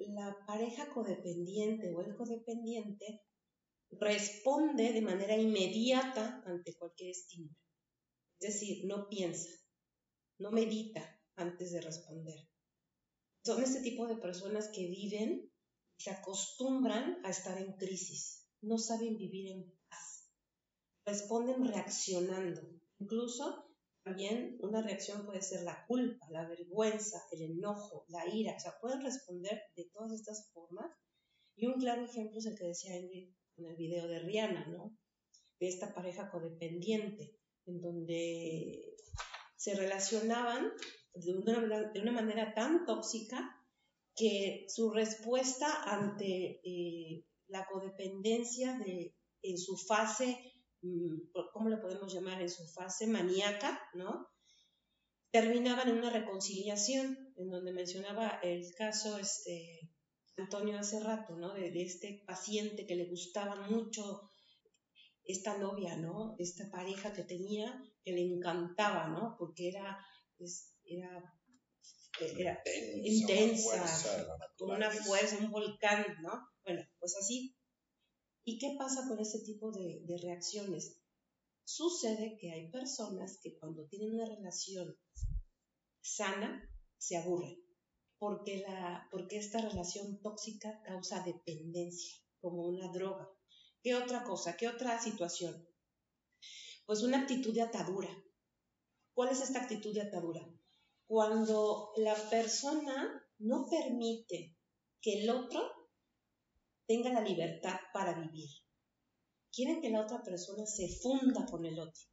la 0.10 0.38
pareja 0.45 0.88
codependiente 0.93 1.91
o 1.91 2.01
el 2.01 2.15
codependiente 2.15 3.23
responde 3.89 4.93
de 4.93 5.01
manera 5.01 5.36
inmediata 5.36 6.43
ante 6.45 6.75
cualquier 6.75 7.10
estímulo. 7.10 7.58
Es 8.39 8.54
decir, 8.54 8.86
no 8.86 9.10
piensa, 9.10 9.49
no 10.38 10.51
medita 10.51 11.19
antes 11.36 11.71
de 11.71 11.82
responder. 11.82 12.47
Son 13.43 13.63
este 13.63 13.82
tipo 13.82 14.06
de 14.06 14.17
personas 14.17 14.69
que 14.69 14.86
viven, 14.86 15.51
se 15.97 16.12
acostumbran 16.12 17.25
a 17.25 17.32
estar 17.32 17.58
en 17.58 17.73
crisis, 17.73 18.47
no 18.62 18.78
saben 18.78 19.17
vivir 19.17 19.47
en 19.49 19.73
responden 21.06 21.65
reaccionando. 21.65 22.62
Incluso 23.00 23.65
también 24.04 24.58
una 24.62 24.82
reacción 24.82 25.26
puede 25.26 25.41
ser 25.41 25.63
la 25.63 25.86
culpa, 25.88 26.28
la 26.30 26.48
vergüenza, 26.48 27.24
el 27.32 27.41
enojo, 27.41 28.06
la 28.10 28.28
ira, 28.28 28.56
o 28.56 28.60
sea, 28.60 28.78
pueden 28.80 29.02
responder 29.02 29.62
de 29.76 29.89
todas 29.94 30.12
estas 30.12 30.52
formas. 30.54 30.91
Y 31.56 31.68
un 31.68 31.80
claro 31.80 32.06
ejemplo 32.06 32.39
es 32.39 32.46
el 32.46 32.58
que 32.58 32.68
decía 32.68 32.98
Ingrid 32.98 33.34
en 33.58 33.65
el 33.65 33.76
video 33.76 34.08
de 34.08 34.20
Rihanna, 34.20 34.68
¿no? 34.68 34.98
De 35.60 35.68
esta 35.68 35.94
pareja 35.94 36.30
codependiente, 36.30 37.39
en 37.65 37.82
donde 37.82 38.96
se 39.56 39.74
relacionaban 39.74 40.72
de 41.15 41.34
una, 41.34 42.12
manera 42.12 42.54
tan 42.54 42.86
tóxica 42.86 43.56
que 44.15 44.65
su 44.68 44.91
respuesta 44.91 45.84
ante 45.84 46.60
eh, 46.63 47.26
la 47.48 47.65
codependencia 47.65 48.78
de, 48.78 49.15
en 49.41 49.58
su 49.58 49.78
fase, 49.78 50.38
¿cómo 51.54 51.69
le 51.69 51.78
podemos 51.78 52.13
llamar? 52.13 52.41
En 52.41 52.50
su 52.50 52.65
fase 52.67 53.08
maníaca, 53.08 53.82
¿no? 53.93 54.28
Terminaban 55.32 55.89
en 55.89 55.98
una 55.98 56.10
reconciliación, 56.10 57.34
en 57.38 57.50
donde 57.50 57.74
mencionaba 57.74 58.39
el 58.41 58.74
caso 58.76 59.17
este, 59.17 59.91
Antonio 60.38 60.78
hace 60.80 61.00
rato, 61.00 61.36
¿no? 61.36 61.54
De, 61.54 61.69
este 61.82 62.24
paciente 62.26 62.86
que 62.86 62.95
le 62.95 63.06
gustaba 63.06 63.67
mucho 63.69 64.30
esta 65.24 65.58
novia, 65.58 65.95
¿no? 65.98 66.36
Esta 66.38 66.69
pareja 66.69 67.13
que 67.13 67.24
tenía 67.24 67.82
que 68.04 68.12
le 68.12 68.21
encantaba, 68.21 69.08
¿no? 69.08 69.36
Porque 69.39 69.69
era, 69.69 69.98
era, 70.86 71.34
era 72.38 72.62
intensa, 73.04 74.28
con 74.58 74.71
una 74.71 74.91
fuerza, 74.91 75.38
un 75.38 75.52
volcán, 75.52 76.06
¿no? 76.21 76.50
Bueno, 76.63 76.84
pues 77.00 77.15
así. 77.17 77.55
¿Y 78.48 78.60
qué 78.60 78.76
pasa 78.78 79.08
con 79.08 79.20
ese 79.20 79.40
tipo 79.40 79.72
de, 79.72 80.06
reacciones? 80.22 81.02
Sucede 81.64 82.38
que 82.40 82.52
hay 82.52 82.70
personas 82.70 83.40
que 83.42 83.58
cuando 83.58 83.88
tienen 83.88 84.14
una 84.14 84.26
relación 84.26 84.96
sana, 86.02 86.70
se 86.98 87.18
aburren 87.18 87.66
porque, 88.20 88.64
la, 88.68 89.08
porque 89.12 89.38
esta 89.38 89.60
relación 89.62 90.22
tóxica 90.22 90.82
causa 90.84 91.24
dependencia, 91.24 92.18
como 92.40 92.68
una 92.68 92.92
droga. 92.92 93.30
¿Qué 93.82 93.96
otra 93.96 94.24
cosa? 94.24 94.56
¿Qué 94.58 94.68
otra 94.68 95.02
situación? 95.02 95.68
Pues 96.86 97.02
una 97.02 97.22
actitud 97.22 97.54
de 97.54 97.64
atadura. 97.64 98.10
¿Cuál 99.14 99.30
es 99.30 99.42
esta 99.42 99.62
actitud 99.62 99.94
de 99.94 100.04
atadura? 100.04 100.48
Cuando 101.08 101.94
la 101.98 102.16
persona 102.30 103.24
no 103.40 103.68
permite 103.70 104.56
que 105.02 105.24
el 105.24 105.30
otro 105.30 105.85
tenga 106.88 107.12
la 107.12 107.21
libertad 107.21 107.78
para 107.93 108.19
vivir. 108.19 108.50
Quieren 109.52 109.82
que 109.82 109.89
la 109.89 110.02
otra 110.02 110.21
persona 110.24 110.65
se 110.65 110.88
funda 111.02 111.45
con 111.45 111.65
el 111.65 111.80
otro. 111.80 112.04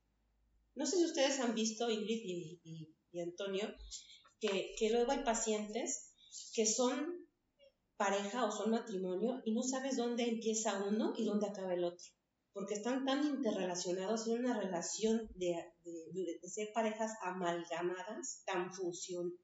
No 0.74 0.87
sé 0.87 0.96
si 0.96 1.04
ustedes 1.04 1.40
han 1.40 1.54
visto, 1.54 1.90
Ingrid 1.90 2.58
y 3.12 3.20
Antonio, 3.20 3.68
que, 4.40 4.90
luego 4.90 5.12
hay 5.12 5.22
pacientes 5.22 6.14
que 6.54 6.66
son 6.66 7.28
pareja 7.96 8.44
o 8.44 8.50
son 8.50 8.70
matrimonio 8.70 9.40
y 9.44 9.52
no 9.52 9.62
sabes 9.62 9.96
dónde 9.96 10.24
empieza 10.24 10.82
uno 10.85 11.12
y 11.16 11.24
dónde 11.24 11.46
acaba 11.46 11.74
el 11.74 11.85
otro, 11.85 12.04
porque 12.52 12.74
están 12.74 13.04
tan 13.04 13.24
interrelacionados 13.24 14.26
en 14.26 14.40
una 14.40 14.58
relación 14.58 15.30
de, 15.37 15.54
ser 16.42 16.72
parejas 16.74 17.12
amalgamadas, 17.22 18.42
tan, 18.44 18.70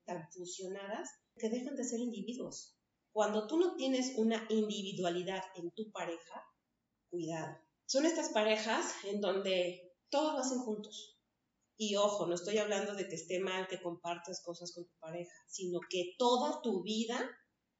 tan 0.04 0.28
fusionadas, 0.32 1.10
que 1.36 1.48
dejan 1.48 1.76
de 1.76 1.84
ser 1.84 2.00
individuos. 2.00 2.77
Cuando 3.18 3.48
tú 3.48 3.56
no 3.56 3.74
tienes 3.74 4.12
una 4.16 4.46
individualidad 4.48 5.42
en 5.56 5.72
tu 5.72 5.90
pareja, 5.90 6.40
cuidado. 7.10 7.58
Son 7.84 8.06
estas 8.06 8.28
parejas 8.28 8.94
en 9.06 9.20
donde 9.20 9.92
todos 10.08 10.34
lo 10.34 10.38
hacen 10.38 10.60
juntos, 10.60 11.18
y 11.76 11.96
ojo, 11.96 12.28
no 12.28 12.36
estoy 12.36 12.58
hablando 12.58 12.94
de 12.94 13.08
que 13.08 13.16
esté 13.16 13.40
mal 13.40 13.66
que 13.66 13.82
compartas 13.82 14.40
cosas 14.44 14.72
con 14.72 14.84
tu 14.84 14.94
pareja, 15.00 15.34
sino 15.48 15.80
que 15.90 16.14
toda 16.16 16.62
tu 16.62 16.84
vida, 16.84 17.28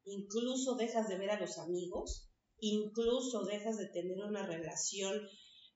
incluso 0.02 0.74
dejas 0.74 1.08
de 1.08 1.18
ver 1.18 1.30
a 1.30 1.38
los 1.38 1.56
amigos, 1.58 2.32
incluso 2.58 3.44
dejas 3.44 3.78
de 3.78 3.86
tener 3.86 4.18
una 4.24 4.44
relación 4.44 5.20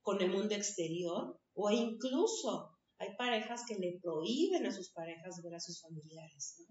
con 0.01 0.20
el 0.20 0.31
mundo 0.33 0.57
exterior, 0.57 1.40
o 1.55 1.70
incluso 1.70 2.81
hay 2.98 3.14
parejas 3.16 3.62
que 3.68 3.77
le 3.77 4.01
prohíben 4.03 4.66
a 4.66 4.72
sus 4.72 4.90
parejas 4.90 5.40
ver 5.40 5.55
a 5.55 5.61
sus 5.61 5.81
familiares. 5.81 6.66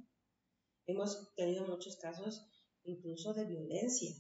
Hemos 0.88 1.34
tenido 1.36 1.66
muchos 1.66 1.96
casos 1.96 2.50
incluso 2.84 3.34
de 3.34 3.46
violencia, 3.46 4.12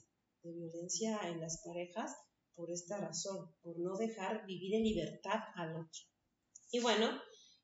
de 0.44 0.52
violencia 0.52 1.20
en 1.26 1.40
las 1.40 1.62
parejas 1.66 2.16
por 2.56 2.72
esta 2.72 2.98
razón, 2.98 3.54
por 3.62 3.80
no 3.80 3.98
dejar 3.98 4.46
vivir 4.46 4.76
en 4.76 4.84
libertad 4.84 5.40
al 5.56 5.72
otro. 5.72 6.02
Y 6.72 6.80
bueno, 6.80 7.10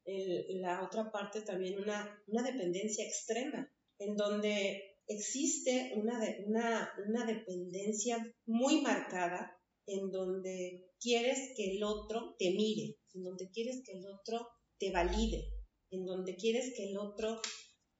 la 0.05 0.83
otra 0.83 1.11
parte 1.11 1.41
también 1.41 1.79
una, 1.79 2.23
una 2.27 2.43
dependencia 2.43 3.05
extrema, 3.05 3.69
en 3.99 4.15
donde 4.15 4.97
existe 5.07 5.93
una, 5.95 6.19
una, 6.45 6.89
una 7.07 7.25
dependencia 7.25 8.17
muy 8.45 8.81
marcada, 8.81 9.53
en 9.85 10.11
donde 10.11 10.91
quieres 10.99 11.53
que 11.55 11.75
el 11.75 11.83
otro 11.83 12.35
te 12.37 12.51
mire, 12.51 12.97
en 13.13 13.23
donde 13.23 13.49
quieres 13.49 13.83
que 13.85 13.93
el 13.97 14.05
otro 14.07 14.47
te 14.77 14.91
valide, 14.91 15.45
en 15.91 16.05
donde 16.05 16.35
quieres 16.35 16.73
que 16.75 16.89
el 16.89 16.97
otro 16.97 17.39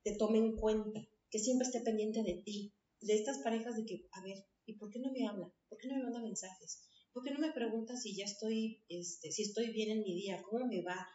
te 0.04 0.16
tome 0.16 0.38
en 0.40 0.56
cuenta, 0.58 1.00
que 1.30 1.40
siempre 1.40 1.68
esté 1.68 1.82
pendiente 1.82 2.24
de 2.24 2.42
ti, 2.44 2.74
de 3.02 3.14
estas 3.14 3.40
parejas 3.40 3.76
de 3.76 3.86
que, 3.86 4.08
a 4.12 4.22
ver, 4.24 4.46
¿y 4.66 4.78
por 4.78 4.90
qué 4.90 5.00
no 5.00 5.12
me 5.12 5.28
habla? 5.28 5.52
¿Por 5.70 5.78
qué 5.78 5.88
no 5.88 5.96
me 5.96 6.04
manda 6.04 6.22
mensajes? 6.22 6.84
¿Por 7.14 7.24
qué 7.24 7.32
no 7.32 7.40
me 7.40 7.52
pregunta 7.52 7.96
si 7.96 8.16
ya 8.16 8.26
estoy, 8.26 8.84
este, 8.90 9.32
si 9.32 9.44
estoy 9.44 9.72
bien 9.72 9.92
en 9.92 10.04
mi 10.04 10.16
día? 10.16 10.42
¿Cómo 10.44 10.66
me 10.66 10.84
va? 10.84 11.08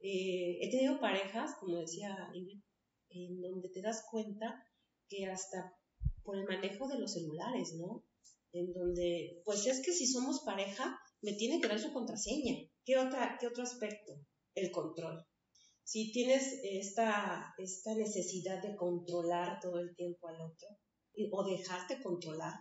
Eh, 0.00 0.58
he 0.60 0.70
tenido 0.70 0.98
parejas, 0.98 1.54
como 1.60 1.76
decía 1.76 2.30
Ingrid, 2.34 2.62
en 3.10 3.40
donde 3.40 3.68
te 3.68 3.82
das 3.82 4.04
cuenta 4.10 4.64
que 5.08 5.26
hasta 5.26 5.76
por 6.22 6.36
el 6.36 6.44
manejo 6.44 6.88
de 6.88 6.98
los 6.98 7.12
celulares, 7.12 7.74
¿no? 7.74 8.04
En 8.52 8.72
donde, 8.72 9.42
pues 9.44 9.66
es 9.66 9.84
que 9.84 9.92
si 9.92 10.06
somos 10.06 10.42
pareja, 10.44 10.98
me 11.22 11.34
tiene 11.34 11.60
que 11.60 11.68
dar 11.68 11.78
su 11.78 11.92
contraseña. 11.92 12.56
¿Qué, 12.84 12.96
otra, 12.96 13.36
qué 13.38 13.46
otro 13.46 13.62
aspecto? 13.62 14.12
El 14.54 14.70
control. 14.70 15.24
Si 15.84 16.12
tienes 16.12 16.60
esta, 16.62 17.54
esta 17.58 17.94
necesidad 17.94 18.62
de 18.62 18.76
controlar 18.76 19.60
todo 19.60 19.80
el 19.80 19.94
tiempo 19.94 20.28
al 20.28 20.40
otro, 20.40 20.68
o 21.32 21.44
dejarte 21.44 22.02
controlar, 22.02 22.54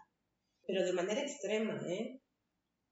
pero 0.65 0.83
de 0.83 0.93
manera 0.93 1.21
extrema, 1.21 1.79
¿eh? 1.88 2.21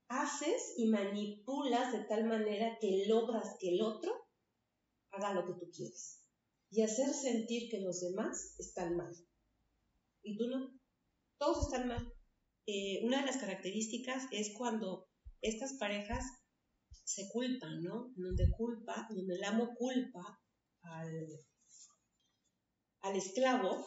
haces 0.08 0.74
y 0.78 0.88
manipulas 0.88 1.92
de 1.92 2.04
tal 2.04 2.24
manera 2.24 2.78
que 2.80 3.04
logras 3.06 3.56
que 3.60 3.74
el 3.74 3.82
otro 3.82 4.12
haga 5.10 5.34
lo 5.34 5.46
que 5.46 5.60
tú 5.60 5.70
quieres 5.70 6.24
y 6.70 6.82
hacer 6.82 7.12
sentir 7.12 7.70
que 7.70 7.80
los 7.80 8.00
demás 8.00 8.54
están 8.58 8.96
mal. 8.96 9.14
Y 10.22 10.36
tú 10.36 10.48
no, 10.48 10.78
todos 11.38 11.66
están 11.66 11.88
mal. 11.88 12.12
Eh, 12.66 13.00
una 13.04 13.20
de 13.20 13.26
las 13.26 13.38
características 13.38 14.24
es 14.30 14.52
cuando 14.56 15.08
estas 15.40 15.74
parejas 15.78 16.24
se 17.04 17.28
culpan, 17.30 17.82
¿no? 17.82 18.12
Donde 18.16 18.50
culpa, 18.56 19.08
donde 19.10 19.36
el 19.36 19.44
amo 19.44 19.74
culpa 19.74 20.42
al, 20.82 21.26
al 23.00 23.16
esclavo 23.16 23.86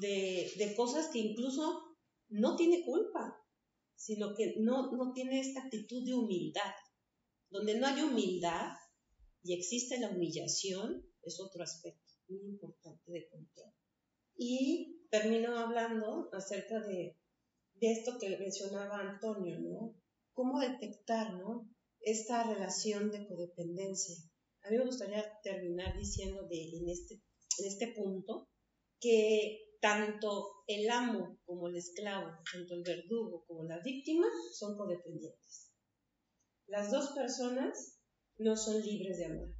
de, 0.00 0.52
de 0.56 0.74
cosas 0.74 1.08
que 1.08 1.18
incluso 1.18 1.82
no 2.28 2.56
tiene 2.56 2.84
culpa 2.84 3.42
sino 3.96 4.34
que 4.34 4.54
no, 4.58 4.92
no 4.92 5.12
tiene 5.12 5.40
esta 5.40 5.62
actitud 5.62 6.04
de 6.04 6.14
humildad. 6.14 6.74
Donde 7.50 7.78
no 7.78 7.86
hay 7.86 8.02
humildad 8.02 8.72
y 9.42 9.54
existe 9.54 9.98
la 9.98 10.10
humillación, 10.10 11.04
es 11.22 11.40
otro 11.40 11.62
aspecto 11.62 12.12
muy 12.28 12.42
importante 12.44 13.10
de 13.10 13.28
control. 13.28 13.72
Y 14.36 15.06
termino 15.10 15.58
hablando 15.58 16.28
acerca 16.32 16.80
de, 16.80 17.16
de 17.74 17.92
esto 17.92 18.18
que 18.18 18.36
mencionaba 18.38 19.00
Antonio, 19.00 19.58
¿no? 19.60 19.94
¿Cómo 20.34 20.60
detectar, 20.60 21.34
¿no? 21.34 21.70
Esta 22.00 22.42
relación 22.52 23.10
de 23.10 23.26
codependencia. 23.26 24.16
A 24.62 24.70
mí 24.70 24.78
me 24.78 24.84
gustaría 24.84 25.24
terminar 25.42 25.96
diciendo 25.96 26.46
de, 26.48 26.76
en, 26.76 26.88
este, 26.88 27.14
en 27.58 27.66
este 27.66 27.88
punto 27.88 28.48
que 29.00 29.65
tanto 29.80 30.64
el 30.66 30.88
amo 30.90 31.38
como 31.44 31.68
el 31.68 31.76
esclavo, 31.76 32.30
tanto 32.52 32.74
el 32.74 32.82
verdugo 32.82 33.44
como 33.46 33.64
la 33.64 33.80
víctima 33.80 34.26
son 34.52 34.76
codependientes. 34.76 35.72
Las 36.66 36.90
dos 36.90 37.12
personas 37.12 38.00
no 38.38 38.56
son 38.56 38.82
libres 38.82 39.18
de 39.18 39.26
amar. 39.26 39.54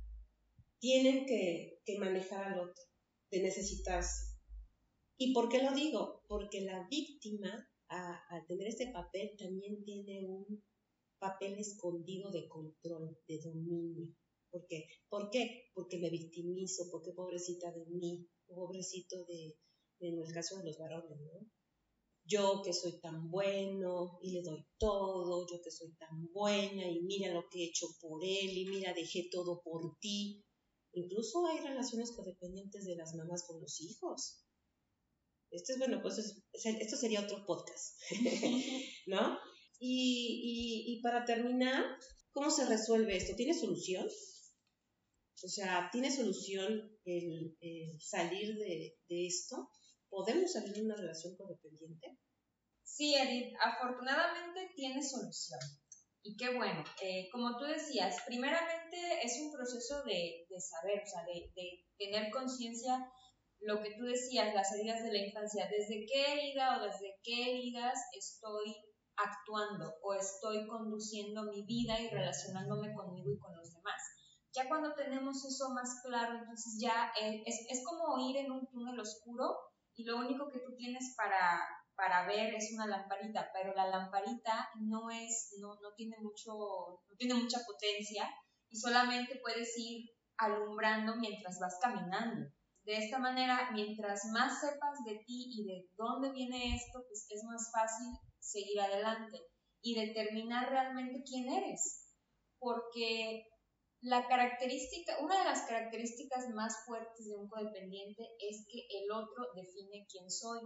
Tienen 0.80 1.24
que, 1.26 1.80
manejar 1.98 2.52
al 2.52 2.60
otro, 2.60 2.84
de 3.30 3.42
necesitarse. 3.42 4.36
¿Y 5.16 5.32
por 5.32 5.48
qué 5.48 5.62
lo 5.62 5.72
digo? 5.72 6.24
Porque 6.28 6.62
la 6.62 6.86
víctima, 6.90 7.70
al 7.88 8.46
tener 8.46 8.68
este 8.68 8.90
papel, 8.92 9.30
también 9.38 9.82
tiene 9.84 10.26
un 10.26 10.62
papel 11.18 11.58
escondido 11.58 12.30
de 12.30 12.48
control, 12.48 13.16
de 13.26 13.40
dominio. 13.40 14.14
¿Por 14.50 14.66
qué? 14.66 14.88
¿Por 15.08 15.30
qué? 15.30 15.70
Porque 15.74 15.98
me 15.98 16.10
victimizo, 16.10 16.90
porque 16.90 17.12
pobrecita 17.12 17.72
de 17.72 17.86
mí, 17.86 18.28
pobrecito 18.46 19.24
de, 19.26 19.56
en 20.00 20.22
el 20.22 20.32
caso 20.32 20.58
de 20.58 20.64
los 20.64 20.78
varones, 20.78 21.18
¿no? 21.20 21.50
Yo 22.24 22.60
que 22.64 22.72
soy 22.72 22.98
tan 23.00 23.30
bueno 23.30 24.18
y 24.20 24.32
le 24.32 24.42
doy 24.42 24.66
todo, 24.78 25.46
yo 25.48 25.62
que 25.62 25.70
soy 25.70 25.94
tan 25.94 26.26
buena 26.32 26.88
y 26.90 27.00
mira 27.02 27.32
lo 27.32 27.48
que 27.48 27.62
he 27.62 27.68
hecho 27.68 27.86
por 28.00 28.24
él 28.24 28.58
y 28.58 28.66
mira, 28.66 28.92
dejé 28.94 29.28
todo 29.30 29.62
por 29.62 29.96
ti. 30.00 30.44
Incluso 30.92 31.46
hay 31.46 31.60
relaciones 31.60 32.12
codependientes 32.12 32.84
de 32.84 32.96
las 32.96 33.14
mamás 33.14 33.44
con 33.46 33.60
los 33.60 33.80
hijos. 33.80 34.44
Esto 35.50 35.74
es 35.74 35.78
bueno, 35.78 36.02
pues 36.02 36.18
esto 36.52 36.96
sería 36.96 37.20
otro 37.20 37.46
podcast, 37.46 38.00
¿no? 39.06 39.38
Y, 39.78 41.00
para 41.02 41.24
terminar, 41.24 41.84
¿cómo 42.32 42.50
se 42.50 42.66
resuelve 42.66 43.16
esto? 43.16 43.36
¿Tiene 43.36 43.54
solución? 43.54 44.06
O 45.42 45.48
sea, 45.48 45.90
¿tiene 45.92 46.10
solución 46.14 46.98
el, 47.04 47.56
salir 48.00 48.56
de, 48.56 48.96
esto? 49.08 49.70
¿Podemos 50.08 50.52
salir 50.52 50.72
de 50.72 50.82
una 50.82 50.96
relación 50.96 51.36
codependiente? 51.36 52.18
Sí, 52.82 53.14
Edith, 53.14 53.54
afortunadamente 53.60 54.70
tiene 54.74 55.02
solución. 55.02 55.60
Y 56.22 56.36
qué 56.36 56.56
bueno. 56.56 56.82
Eh, 57.02 57.28
como 57.30 57.56
tú 57.58 57.64
decías, 57.64 58.16
primeramente 58.26 59.20
es 59.22 59.38
un 59.40 59.52
proceso 59.52 60.02
de, 60.04 60.46
saber, 60.58 61.02
o 61.02 61.06
sea, 61.06 61.24
de, 61.24 61.52
de 61.54 61.84
tener 61.98 62.30
conciencia 62.32 63.12
lo 63.60 63.82
que 63.82 63.94
tú 63.96 64.04
decías, 64.04 64.54
las 64.54 64.72
heridas 64.72 65.02
de 65.02 65.12
la 65.12 65.26
infancia, 65.26 65.68
desde 65.70 66.06
qué 66.06 66.32
herida 66.32 66.78
o 66.78 66.84
desde 66.84 67.18
qué 67.22 67.50
heridas 67.50 67.98
estoy 68.16 68.76
actuando 69.16 69.94
o 70.02 70.14
estoy 70.14 70.66
conduciendo 70.66 71.44
mi 71.44 71.64
vida 71.64 71.98
y 72.00 72.08
relacionándome 72.08 72.92
conmigo 72.94 73.32
y 73.32 73.38
con 73.38 73.56
los 73.56 73.72
demás. 73.72 74.00
Ya 74.52 74.68
cuando 74.68 74.94
tenemos 74.94 75.44
eso 75.44 75.70
más 75.70 76.00
claro, 76.02 76.38
entonces 76.38 76.78
ya 76.80 77.12
es, 77.20 77.66
es 77.68 77.84
como 77.84 78.18
ir 78.28 78.36
en 78.38 78.52
un 78.52 78.66
túnel 78.68 78.98
oscuro 78.98 79.56
y 79.96 80.04
lo 80.04 80.18
único 80.18 80.48
que 80.50 80.60
tú 80.60 80.76
tienes 80.76 81.14
para, 81.16 81.60
para 81.94 82.26
ver 82.26 82.54
es 82.54 82.72
una 82.74 82.86
lamparita, 82.86 83.50
pero 83.52 83.74
la 83.74 83.86
lamparita 83.86 84.68
no 84.80 85.10
es, 85.10 85.56
no, 85.58 85.74
no 85.80 85.94
tiene 85.96 86.16
mucho, 86.20 86.52
no 87.08 87.16
tiene 87.16 87.34
mucha 87.34 87.60
potencia 87.66 88.28
y 88.68 88.76
solamente 88.76 89.40
puedes 89.42 89.72
ir 89.78 90.10
alumbrando 90.36 91.16
mientras 91.16 91.58
vas 91.58 91.78
caminando. 91.80 92.50
De 92.84 92.98
esta 92.98 93.18
manera, 93.18 93.70
mientras 93.72 94.26
más 94.32 94.60
sepas 94.60 95.02
de 95.04 95.16
ti 95.26 95.50
y 95.50 95.64
de 95.64 95.88
dónde 95.96 96.30
viene 96.30 96.76
esto, 96.76 97.02
pues 97.08 97.26
es 97.30 97.42
más 97.44 97.70
fácil 97.72 98.06
seguir 98.38 98.80
adelante 98.80 99.40
y 99.80 99.94
determinar 99.94 100.68
realmente 100.70 101.24
quién 101.26 101.50
eres. 101.50 102.12
Porque 102.58 103.44
la 104.06 104.28
característica, 104.28 105.18
una 105.18 105.40
de 105.40 105.44
las 105.46 105.62
características 105.62 106.48
más 106.54 106.84
fuertes 106.86 107.26
de 107.26 107.34
un 107.34 107.48
codependiente 107.48 108.22
es 108.38 108.64
que 108.70 108.86
el 109.00 109.10
otro 109.10 109.48
define 109.56 110.06
quién 110.08 110.30
soy. 110.30 110.60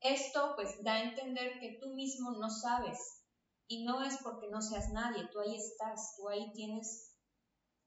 Esto 0.00 0.54
pues 0.56 0.82
da 0.82 0.94
a 0.94 1.02
entender 1.02 1.60
que 1.60 1.76
tú 1.78 1.90
mismo 1.92 2.30
no 2.40 2.48
sabes 2.48 3.22
y 3.66 3.84
no 3.84 4.02
es 4.02 4.16
porque 4.22 4.48
no 4.48 4.62
seas 4.62 4.90
nadie, 4.92 5.28
tú 5.30 5.40
ahí 5.40 5.56
estás, 5.56 6.14
tú 6.16 6.26
ahí 6.30 6.50
tienes 6.54 7.18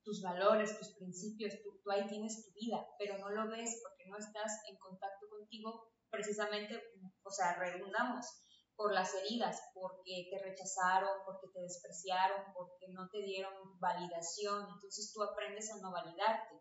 tus 0.04 0.21
valores, 0.21 0.78
tus 0.78 0.93
principios, 0.95 1.56
tú, 1.63 1.82
ahí 1.89 2.06
tienes 2.06 2.45
tu 2.45 2.52
vida, 2.54 2.86
pero 3.00 3.17
no 3.17 3.30
lo 3.32 3.50
ves 3.50 3.82
porque 3.82 4.08
no 4.12 4.17
estás 4.17 4.62
en 4.69 4.78
contacto 4.78 5.28
contigo, 5.28 5.89
precisamente, 6.12 6.80
o 7.24 7.32
sea, 7.32 7.56
redundamos 7.58 8.28
por 8.76 8.94
las 8.94 9.14
heridas, 9.14 9.62
porque 9.74 10.28
te 10.30 10.40
rechazaron, 10.44 11.22
porque 11.26 11.48
te 11.54 11.62
despreciaron, 11.62 12.54
porque 12.54 12.88
no 12.90 13.10
te 13.10 13.22
dieron 13.22 13.54
validación, 13.80 14.68
entonces 14.74 15.12
tú 15.14 15.24
aprendes 15.24 15.72
a 15.72 15.82
no 15.82 15.92
validarte. 15.92 16.56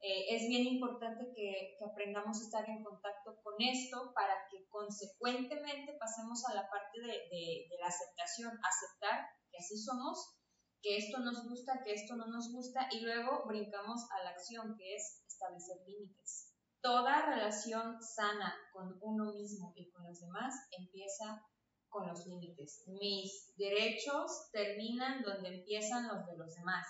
Eh, 0.00 0.36
es 0.36 0.48
bien 0.48 0.66
importante 0.66 1.32
que, 1.34 1.78
aprendamos 1.84 2.38
a 2.38 2.44
estar 2.44 2.68
en 2.68 2.82
contacto 2.82 3.40
con 3.42 3.54
esto 3.58 4.12
para 4.14 4.34
que 4.50 4.66
consecuentemente 4.68 5.96
pasemos 5.98 6.44
a 6.50 6.54
la 6.54 6.68
parte 6.68 7.00
de, 7.00 7.06
de 7.06 7.76
la 7.80 7.86
aceptación, 7.86 8.52
aceptar 8.62 9.24
que 9.50 9.58
así 9.58 9.78
somos 9.78 10.36
que 10.84 10.98
esto 10.98 11.18
nos 11.20 11.48
gusta, 11.48 11.82
que 11.82 11.94
esto 11.94 12.14
no 12.14 12.26
nos 12.26 12.52
gusta, 12.52 12.88
y 12.92 13.00
luego 13.00 13.46
brincamos 13.46 14.06
a 14.10 14.22
la 14.22 14.30
acción, 14.30 14.76
que 14.76 14.94
es 14.94 15.24
establecer 15.26 15.78
límites. 15.86 16.53
Toda 16.84 17.24
relación 17.24 17.96
sana 18.02 18.54
con 18.70 18.98
uno 19.00 19.32
mismo 19.32 19.72
y 19.74 19.90
con 19.90 20.04
los 20.04 20.20
demás 20.20 20.52
empieza 20.70 21.40
con 21.88 22.06
los 22.06 22.26
límites. 22.26 22.84
Mis 22.88 23.56
derechos 23.56 24.50
terminan 24.52 25.22
donde 25.22 25.48
empiezan 25.48 26.08
los 26.08 26.26
de 26.26 26.36
los 26.36 26.54
demás. 26.54 26.84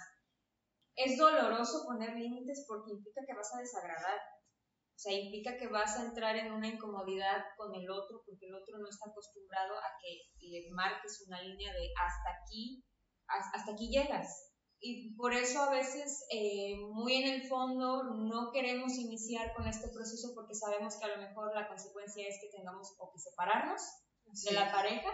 Es 0.97 1.17
doloroso 1.17 1.85
poner 1.87 2.17
límites 2.17 2.65
porque 2.67 2.91
implica 2.91 3.23
que 3.25 3.35
vas 3.35 3.55
a 3.55 3.61
desagradar. 3.61 4.19
O 4.19 4.99
sea, 4.99 5.13
implica 5.13 5.57
que 5.57 5.69
vas 5.69 5.97
a 5.97 6.07
entrar 6.07 6.35
en 6.35 6.53
una 6.53 6.67
incomodidad 6.67 7.45
con 7.57 7.73
el 7.77 7.89
otro 7.89 8.21
porque 8.27 8.47
el 8.47 8.55
otro 8.57 8.79
no 8.79 8.89
está 8.89 9.09
acostumbrado 9.09 9.75
a 9.79 9.95
que 10.03 10.27
le 10.41 10.73
marques 10.73 11.25
una 11.29 11.41
línea 11.41 11.73
de 11.73 11.93
hasta 11.97 12.43
aquí 12.43 12.85
hasta 13.29 13.73
aquí 13.73 13.91
llegas. 13.91 14.54
Y 14.87 15.15
por 15.17 15.33
eso 15.33 15.63
a 15.63 15.71
veces, 15.71 16.27
eh, 16.31 16.77
muy 16.93 17.15
en 17.15 17.33
el 17.33 17.49
fondo, 17.49 18.05
no 18.05 18.53
queremos 18.53 18.99
iniciar 18.99 19.55
con 19.55 19.67
este 19.67 19.89
proceso 19.89 20.33
porque 20.35 20.55
sabemos 20.55 20.99
que 20.99 21.07
a 21.07 21.17
lo 21.17 21.23
mejor 21.23 21.55
la 21.55 21.69
consecuencia 21.69 22.29
es 22.29 22.39
que 22.39 22.55
tengamos 22.55 22.95
o 22.99 23.11
que 23.11 23.19
separarnos 23.19 23.81
de 24.27 24.53
la 24.53 24.71
pareja 24.71 25.09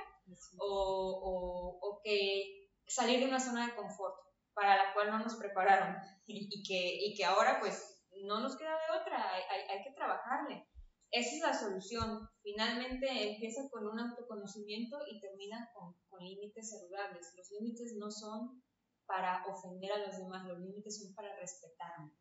o, 0.58 1.78
o, 1.80 2.00
que 2.02 2.68
salir 2.84 3.20
de 3.20 3.26
una 3.26 3.38
zona 3.38 3.68
de 3.68 3.76
confort 3.76 4.16
para 4.54 4.76
la 4.76 4.92
cual 4.92 5.10
no 5.10 5.20
nos 5.20 5.36
prepararon 5.36 5.94
y, 6.26 6.64
que, 6.64 7.06
y 7.06 7.14
que 7.14 7.24
ahora 7.24 7.60
pues 7.60 8.02
no 8.24 8.40
nos 8.40 8.56
queda 8.56 8.72
de 8.72 9.00
otra, 9.00 9.34
hay, 9.34 9.42
hay, 9.50 9.68
hay 9.68 9.84
que 9.84 9.94
trabajarle. 9.94 10.66
Esa 11.12 11.36
es 11.36 11.42
la 11.42 11.54
solución. 11.54 12.28
Finalmente 12.42 13.06
empieza 13.34 13.68
con 13.70 13.86
un 13.86 14.00
autoconocimiento 14.00 14.98
y 15.08 15.20
termina 15.20 15.70
con, 15.74 15.94
con 16.08 16.24
límites 16.24 16.70
saludables. 16.70 17.32
Los 17.36 17.50
límites 17.52 17.94
no 17.96 18.10
son 18.10 18.64
para 19.10 19.44
ofender 19.44 19.90
a 19.90 19.98
los 20.06 20.16
demás, 20.16 20.46
los 20.46 20.60
límites 20.60 21.02
son 21.02 21.12
para 21.16 21.34
respetarme. 21.36 22.12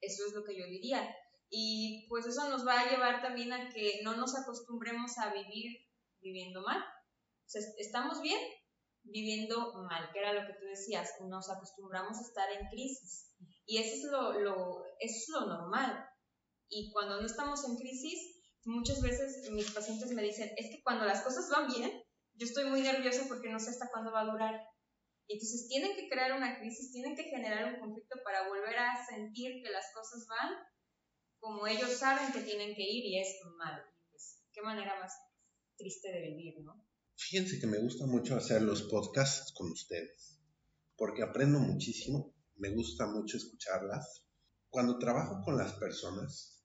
Eso 0.00 0.26
es 0.26 0.32
lo 0.32 0.42
que 0.44 0.58
yo 0.58 0.64
diría. 0.64 1.14
Y 1.50 2.06
pues 2.08 2.24
eso 2.24 2.48
nos 2.48 2.66
va 2.66 2.80
a 2.80 2.90
llevar 2.90 3.20
también 3.20 3.52
a 3.52 3.68
que 3.68 4.00
no 4.02 4.16
nos 4.16 4.34
acostumbremos 4.34 5.18
a 5.18 5.34
vivir 5.34 5.78
viviendo 6.22 6.62
mal. 6.62 6.80
O 6.80 7.48
sea, 7.48 7.60
estamos 7.76 8.22
bien 8.22 8.40
viviendo 9.02 9.74
mal, 9.82 10.08
que 10.10 10.20
era 10.20 10.32
lo 10.32 10.46
que 10.46 10.54
tú 10.54 10.64
decías, 10.64 11.10
nos 11.28 11.50
acostumbramos 11.50 12.16
a 12.16 12.22
estar 12.22 12.50
en 12.50 12.68
crisis. 12.68 13.34
Y 13.66 13.76
eso 13.78 14.06
es 14.06 14.10
lo, 14.10 14.84
es 15.00 15.26
lo 15.28 15.46
normal. 15.46 16.08
Y 16.70 16.90
cuando 16.92 17.20
no 17.20 17.26
estamos 17.26 17.62
en 17.68 17.76
crisis, 17.76 18.40
muchas 18.64 19.02
veces 19.02 19.50
mis 19.50 19.70
pacientes 19.72 20.10
me 20.12 20.22
dicen, 20.22 20.50
es 20.56 20.70
que 20.70 20.82
cuando 20.82 21.04
las 21.04 21.20
cosas 21.20 21.50
van 21.50 21.66
bien, 21.66 21.92
yo 22.34 22.46
estoy 22.46 22.64
muy 22.70 22.80
nerviosa 22.80 23.26
porque 23.28 23.50
no 23.50 23.60
sé 23.60 23.68
hasta 23.68 23.90
cuándo 23.90 24.10
va 24.10 24.22
a 24.22 24.32
durar. 24.32 24.71
Entonces 25.32 25.68
tienen 25.68 25.96
que 25.96 26.08
crear 26.08 26.36
una 26.36 26.58
crisis, 26.58 26.92
tienen 26.92 27.16
que 27.16 27.24
generar 27.24 27.74
un 27.74 27.80
conflicto 27.80 28.18
para 28.24 28.48
volver 28.48 28.76
a 28.78 29.06
sentir 29.06 29.62
que 29.62 29.70
las 29.70 29.86
cosas 29.94 30.26
van 30.28 30.52
como 31.42 31.66
ellos 31.66 31.90
saben 31.90 32.32
que 32.32 32.42
tienen 32.42 32.72
que 32.74 32.82
ir 32.82 33.04
y 33.04 33.18
es 33.18 33.40
malo. 33.58 33.82
Pues, 34.10 34.38
qué 34.52 34.62
manera 34.62 34.98
más 35.00 35.12
triste 35.76 36.12
de 36.12 36.20
vivir, 36.20 36.54
¿no? 36.62 36.86
Fíjense 37.16 37.58
que 37.58 37.66
me 37.66 37.80
gusta 37.80 38.06
mucho 38.06 38.36
hacer 38.36 38.62
los 38.62 38.82
podcasts 38.82 39.52
con 39.52 39.70
ustedes, 39.72 40.38
porque 40.96 41.22
aprendo 41.22 41.58
muchísimo, 41.58 42.32
me 42.56 42.70
gusta 42.70 43.06
mucho 43.06 43.36
escucharlas. 43.36 44.24
Cuando 44.70 44.98
trabajo 44.98 45.42
con 45.44 45.58
las 45.58 45.72
personas, 45.74 46.64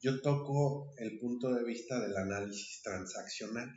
yo 0.00 0.20
toco 0.20 0.92
el 0.98 1.18
punto 1.20 1.54
de 1.54 1.64
vista 1.64 2.00
del 2.00 2.16
análisis 2.16 2.82
transaccional. 2.82 3.70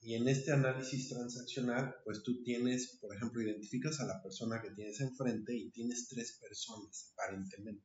Y 0.00 0.14
en 0.14 0.28
este 0.28 0.52
análisis 0.52 1.08
transaccional, 1.08 1.96
pues 2.04 2.22
tú 2.22 2.42
tienes, 2.42 2.98
por 3.00 3.14
ejemplo, 3.14 3.42
identificas 3.42 4.00
a 4.00 4.06
la 4.06 4.22
persona 4.22 4.60
que 4.62 4.70
tienes 4.70 5.00
enfrente 5.00 5.56
y 5.56 5.70
tienes 5.70 6.08
tres 6.08 6.38
personas, 6.40 7.12
aparentemente. 7.12 7.84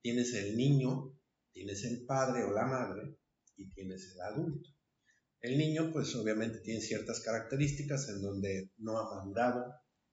Tienes 0.00 0.34
el 0.34 0.56
niño, 0.56 1.18
tienes 1.52 1.84
el 1.84 2.04
padre 2.04 2.44
o 2.44 2.52
la 2.52 2.66
madre 2.66 3.16
y 3.56 3.70
tienes 3.70 4.12
el 4.14 4.20
adulto. 4.22 4.68
El 5.40 5.56
niño, 5.58 5.92
pues 5.92 6.14
obviamente 6.16 6.60
tiene 6.60 6.80
ciertas 6.80 7.20
características 7.20 8.08
en 8.08 8.22
donde 8.22 8.72
no 8.78 8.98
ha 8.98 9.14
madurado, 9.14 9.72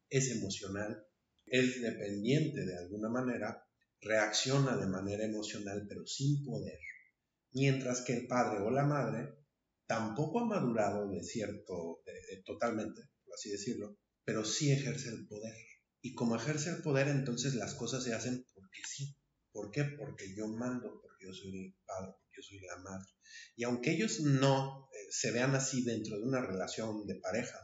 es 0.10 0.30
emocional, 0.32 1.04
es 1.46 1.82
dependiente 1.82 2.66
de 2.66 2.78
alguna 2.78 3.10
manera, 3.10 3.64
reacciona 4.02 4.78
de 4.78 4.88
manera 4.88 5.26
emocional 5.26 5.86
pero 5.90 6.06
sin 6.06 6.44
poder 6.46 6.80
mientras 7.52 8.02
que 8.02 8.14
el 8.14 8.28
padre 8.28 8.60
o 8.62 8.70
la 8.70 8.86
madre 8.86 9.39
tampoco 9.90 10.40
ha 10.40 10.46
madurado 10.46 11.10
de 11.10 11.24
cierto, 11.24 12.04
totalmente, 12.46 13.02
por 13.26 13.34
así 13.34 13.50
decirlo, 13.50 13.98
pero 14.24 14.46
sí 14.46 14.72
ejerce 14.72 15.10
el 15.10 15.28
poder. 15.28 15.56
Y 16.02 16.14
como 16.14 16.36
ejerce 16.36 16.70
el 16.70 16.84
poder, 16.84 17.08
entonces 17.08 17.56
las 17.56 17.74
cosas 17.74 18.04
se 18.04 18.14
hacen 18.14 18.46
porque 18.54 18.82
sí. 18.88 19.18
¿Por 19.52 19.72
qué? 19.72 19.86
Porque 19.98 20.36
yo 20.36 20.48
mando, 20.48 21.02
porque 21.02 21.26
yo 21.26 21.34
soy 21.34 21.66
el 21.66 21.76
padre, 21.88 22.12
porque 22.12 22.36
yo 22.38 22.44
soy 22.44 22.60
la 22.60 22.78
madre. 22.78 23.10
Y 23.56 23.64
aunque 23.64 23.92
ellos 23.92 24.20
no 24.20 24.90
eh, 24.94 25.08
se 25.10 25.32
vean 25.32 25.56
así 25.56 25.84
dentro 25.84 26.20
de 26.20 26.24
una 26.24 26.46
relación 26.46 27.08
de 27.08 27.16
pareja, 27.16 27.58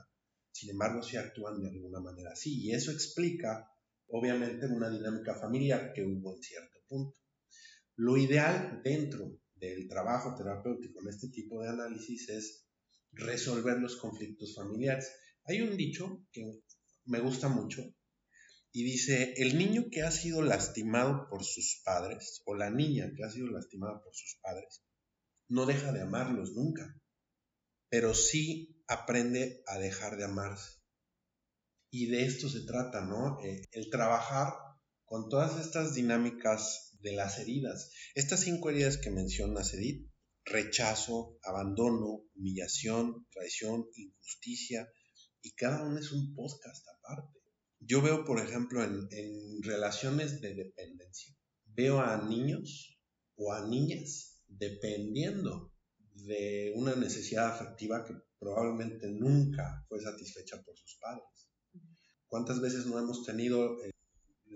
sin 0.52 0.72
embargo 0.72 1.04
sí 1.04 1.18
actúan 1.18 1.62
de 1.62 1.70
alguna 1.70 2.00
manera 2.00 2.32
así. 2.34 2.60
Y 2.60 2.74
eso 2.74 2.92
explica, 2.92 3.70
obviamente, 4.08 4.66
una 4.66 4.90
dinámica 4.90 5.36
familiar 5.36 5.94
que 5.94 6.04
hubo 6.04 6.36
en 6.36 6.42
cierto 6.42 6.80
punto. 6.88 7.20
Lo 7.98 8.18
ideal 8.18 8.82
dentro 8.84 9.40
del 9.56 9.88
trabajo 9.88 10.36
terapéutico 10.36 11.02
en 11.02 11.10
este 11.10 11.30
tipo 11.30 11.62
de 11.62 11.70
análisis 11.70 12.30
es 12.30 12.68
resolver 13.12 13.78
los 13.78 13.98
conflictos 13.98 14.56
familiares. 14.56 15.12
Hay 15.46 15.62
un 15.62 15.78
dicho 15.78 16.26
que 16.32 16.62
me 17.06 17.20
gusta 17.20 17.48
mucho 17.48 17.82
y 18.72 18.84
dice, 18.84 19.34
el 19.38 19.58
niño 19.58 19.86
que 19.90 20.02
ha 20.02 20.12
sido 20.12 20.42
lastimado 20.42 21.28
por 21.30 21.44
sus 21.44 21.82
padres 21.86 22.42
o 22.46 22.56
la 22.56 22.70
niña 22.70 23.12
que 23.16 23.24
ha 23.24 23.30
sido 23.30 23.48
lastimada 23.48 24.02
por 24.04 24.14
sus 24.14 24.38
padres 24.42 24.84
no 25.48 25.66
deja 25.66 25.92
de 25.92 26.02
amarlos 26.02 26.54
nunca, 26.54 27.00
pero 27.90 28.14
sí 28.14 28.84
aprende 28.88 29.64
a 29.68 29.78
dejar 29.78 30.18
de 30.18 30.26
amarse. 30.26 30.80
Y 31.90 32.08
de 32.08 32.26
esto 32.26 32.50
se 32.50 32.66
trata, 32.66 33.06
¿no? 33.06 33.40
Eh, 33.42 33.62
el 33.72 33.90
trabajar 33.90 34.54
con 35.06 35.30
todas 35.30 35.60
estas 35.64 35.94
dinámicas 35.94 36.95
de 37.06 37.14
las 37.14 37.38
heridas. 37.38 37.92
Estas 38.16 38.42
cinco 38.42 38.72
heridas 38.72 38.98
que 38.98 39.12
menciona 39.12 39.62
Edith, 39.62 40.10
rechazo, 40.44 41.38
abandono, 41.44 42.24
humillación, 42.36 43.28
traición, 43.32 43.86
injusticia, 43.96 44.90
y 45.42 45.54
cada 45.54 45.84
uno 45.84 46.00
es 46.00 46.12
un 46.12 46.34
podcast 46.34 46.84
aparte. 46.98 47.40
Yo 47.80 48.02
veo, 48.02 48.26
por 48.26 48.40
ejemplo, 48.40 48.84
en, 48.84 49.08
en 49.12 49.62
relaciones 49.62 50.42
de 50.42 50.56
dependencia, 50.56 51.36
veo 51.66 52.02
a 52.02 52.28
niños 52.28 53.00
o 53.36 53.54
a 53.54 53.68
niñas 53.68 54.42
dependiendo 54.48 55.72
de 56.14 56.74
una 56.76 56.96
necesidad 56.96 57.54
afectiva 57.54 58.04
que 58.04 58.16
probablemente 58.40 59.08
nunca 59.12 59.86
fue 59.88 60.02
satisfecha 60.02 60.62
por 60.64 60.76
sus 60.76 60.98
padres. 61.00 61.52
¿Cuántas 62.28 62.60
veces 62.62 62.88
no 62.88 62.98
hemos 62.98 63.24
tenido 63.24 63.84
eh, 63.84 63.92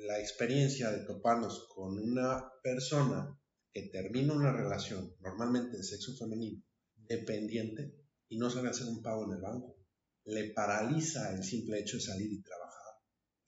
la 0.05 0.19
experiencia 0.19 0.91
de 0.91 1.05
toparnos 1.05 1.67
con 1.73 1.99
una 1.99 2.51
persona 2.63 3.37
que 3.71 3.89
termina 3.89 4.33
una 4.33 4.51
relación, 4.51 5.15
normalmente 5.19 5.77
de 5.77 5.83
sexo 5.83 6.15
femenino, 6.17 6.63
dependiente, 6.95 7.95
y 8.29 8.37
no 8.37 8.49
sabe 8.49 8.69
hacer 8.69 8.87
un 8.87 9.01
pago 9.01 9.25
en 9.25 9.37
el 9.37 9.41
banco? 9.41 9.75
Le 10.25 10.53
paraliza 10.53 11.33
el 11.33 11.43
simple 11.43 11.79
hecho 11.79 11.97
de 11.97 12.03
salir 12.03 12.31
y 12.31 12.41
trabajar. 12.41 12.93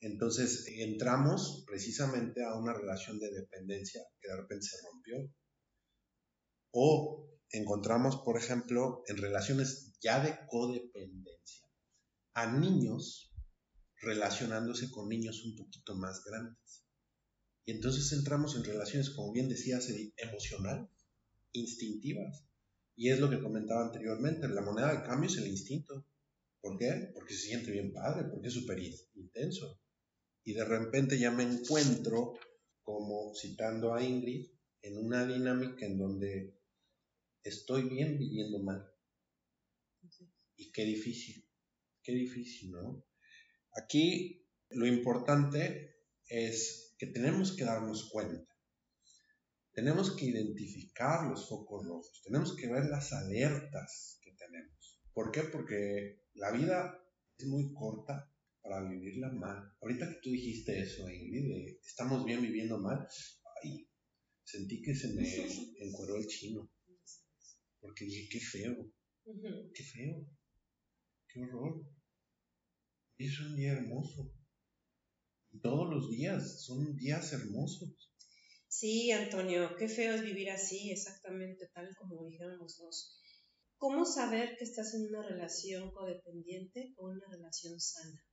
Entonces 0.02 0.66
entramos 0.68 1.64
precisamente 1.68 2.44
a 2.44 2.56
una 2.56 2.74
relación 2.74 3.20
de 3.20 3.32
dependencia 3.32 4.02
que 4.20 4.30
de 4.30 4.38
repente 4.38 4.66
se 4.66 4.78
rompió. 4.92 5.34
O 6.74 7.30
encontramos, 7.52 8.22
por 8.26 8.38
ejemplo, 8.38 9.04
en 9.08 9.18
relaciones 9.18 9.98
ya 10.02 10.24
de 10.24 10.36
codependencia, 10.48 11.68
a 12.34 12.52
niños 12.58 13.31
relacionándose 14.02 14.90
con 14.90 15.10
niños 15.10 15.44
un 15.46 15.56
poquito 15.56 15.96
más 15.96 16.24
grandes. 16.24 16.84
Y 17.66 17.72
entonces 17.72 18.12
entramos 18.12 18.56
en 18.56 18.64
relaciones, 18.64 19.12
como 19.12 19.32
bien 19.32 19.48
decía, 19.48 19.80
emocionales, 20.18 20.90
instintivas. 21.54 22.46
Y 22.96 23.10
es 23.10 23.20
lo 23.20 23.30
que 23.30 23.42
comentaba 23.42 23.86
anteriormente, 23.86 24.48
la 24.48 24.62
moneda 24.62 24.92
de 24.94 25.04
cambio 25.04 25.30
es 25.30 25.38
el 25.38 25.48
instinto. 25.48 26.06
¿Por 26.60 26.78
qué? 26.78 27.12
Porque 27.14 27.34
se 27.34 27.48
siente 27.48 27.72
bien 27.72 27.94
padre, 27.94 28.28
porque 28.30 28.48
es 28.48 28.54
súper 28.54 28.80
intenso. 29.14 29.80
Y 30.44 30.54
de 30.54 30.66
repente 30.66 31.18
ya 31.18 31.32
me 31.32 31.44
encuentro, 31.44 32.34
como 32.82 33.34
citando 33.36 33.94
a 33.94 34.04
Ingrid, 34.04 34.48
en 34.82 34.98
una 34.98 35.26
dinámica 35.26 35.86
en 35.86 35.98
donde 35.98 36.60
estoy 37.44 37.84
bien 37.88 38.18
viviendo 38.18 38.60
mal. 38.60 38.88
Y 40.56 40.72
qué 40.72 40.84
difícil, 40.84 41.48
qué 42.04 42.14
difícil, 42.14 42.72
¿no? 42.72 43.04
Aquí 43.74 44.46
lo 44.70 44.86
importante 44.86 45.96
es 46.28 46.96
que 46.98 47.08
tenemos 47.08 47.56
que 47.56 47.64
darnos 47.64 48.10
cuenta. 48.10 48.48
Tenemos 49.74 50.16
que 50.16 50.26
identificar 50.26 51.30
los 51.30 51.48
focos 51.48 51.86
rojos, 51.86 52.22
tenemos 52.24 52.56
que 52.58 52.68
ver 52.68 52.86
las 52.86 53.14
alertas 53.14 54.20
que 54.22 54.34
tenemos. 54.34 55.02
¿Por 55.14 55.32
qué? 55.32 55.44
Porque 55.44 56.24
la 56.34 56.52
vida 56.52 57.00
es 57.38 57.48
muy 57.48 57.74
corta 57.74 58.30
para 58.62 58.88
vivirla 58.90 59.32
mal. 59.32 59.74
Ahorita 59.82 60.10
que 60.10 60.20
tú 60.22 60.32
dijiste 60.32 60.78
eso, 60.78 61.10
Ingrid, 61.10 61.78
estamos 61.86 62.26
bien 62.26 62.42
viviendo 62.42 62.78
mal, 62.80 63.08
ay, 63.64 63.88
sentí 64.44 64.82
que 64.82 64.94
se 64.94 65.14
me 65.14 65.24
encueró 65.80 66.18
el 66.18 66.28
chino. 66.28 66.70
Porque 67.80 68.06
dije, 68.06 68.28
qué 68.30 68.40
feo, 68.40 68.94
qué 69.74 69.84
feo, 69.84 70.28
qué 71.30 71.40
horror 71.40 72.01
es 73.26 73.40
un 73.40 73.56
día 73.56 73.74
hermoso. 73.74 74.34
todos 75.62 75.90
los 75.90 76.10
días 76.10 76.64
son 76.66 76.96
días 76.96 77.34
hermosos. 77.34 78.12
Sí, 78.68 79.12
Antonio, 79.12 79.76
qué 79.78 79.88
feo 79.90 80.16
es 80.16 80.24
vivir 80.24 80.50
así, 80.50 80.92
exactamente 80.92 81.70
tal 81.74 81.94
como 81.98 82.24
dijeron 82.26 82.58
los 82.58 82.78
dos. 82.78 83.20
¿Cómo 83.78 84.06
saber 84.06 84.56
que 84.58 84.64
estás 84.64 84.94
en 84.94 85.08
una 85.08 85.24
relación 85.24 85.92
codependiente 85.92 86.94
o 86.98 87.10
una 87.10 87.28
relación 87.28 87.80
sana? 87.80 88.26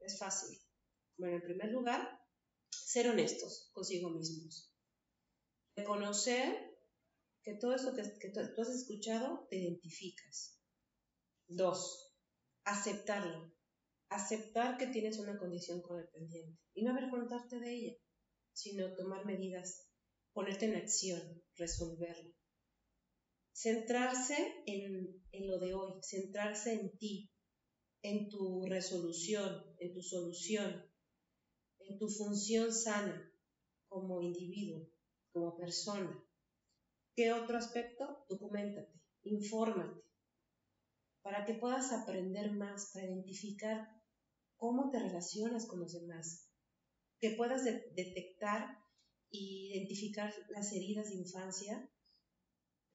Es 0.00 0.18
fácil. 0.18 0.58
Bueno, 1.16 1.36
en 1.36 1.42
primer 1.42 1.70
lugar, 1.70 2.20
ser 2.70 3.08
honestos 3.08 3.70
consigo 3.72 4.10
mismos. 4.10 4.74
Reconocer 5.76 6.76
que 7.42 7.54
todo 7.54 7.74
eso 7.74 7.94
que, 7.94 8.02
que 8.18 8.30
tú 8.30 8.60
has 8.60 8.68
escuchado 8.68 9.46
te 9.48 9.56
identificas. 9.56 10.60
Dos, 11.46 12.14
aceptarlo 12.64 13.55
aceptar 14.08 14.76
que 14.78 14.86
tienes 14.86 15.18
una 15.18 15.38
condición 15.38 15.82
codependiente 15.82 16.60
y 16.74 16.84
no 16.84 16.92
avergonzarte 16.92 17.58
de 17.58 17.74
ella, 17.74 17.96
sino 18.52 18.94
tomar 18.94 19.24
medidas, 19.26 19.88
ponerte 20.32 20.66
en 20.66 20.76
acción, 20.76 21.42
resolverlo. 21.56 22.32
Centrarse 23.52 24.62
en, 24.66 25.24
en 25.32 25.46
lo 25.48 25.58
de 25.58 25.74
hoy, 25.74 25.94
centrarse 26.02 26.74
en 26.74 26.96
ti, 26.98 27.30
en 28.02 28.28
tu 28.28 28.66
resolución, 28.66 29.64
en 29.78 29.92
tu 29.92 30.02
solución, 30.02 30.84
en 31.78 31.98
tu 31.98 32.08
función 32.08 32.72
sana 32.72 33.32
como 33.88 34.20
individuo, 34.20 34.88
como 35.32 35.56
persona. 35.56 36.22
¿Qué 37.14 37.32
otro 37.32 37.56
aspecto? 37.56 38.26
Documentate, 38.28 38.92
infórmate, 39.22 40.02
para 41.22 41.44
que 41.46 41.54
puedas 41.54 41.92
aprender 41.92 42.52
más, 42.52 42.90
para 42.92 43.06
identificar 43.06 43.95
cómo 44.56 44.90
te 44.90 44.98
relacionas 44.98 45.66
con 45.66 45.80
los 45.80 45.92
demás, 45.92 46.50
que 47.18 47.30
puedas 47.30 47.64
detectar 47.64 48.78
e 49.30 49.38
identificar 49.38 50.32
las 50.50 50.72
heridas 50.72 51.08
de 51.08 51.16
infancia 51.16 51.90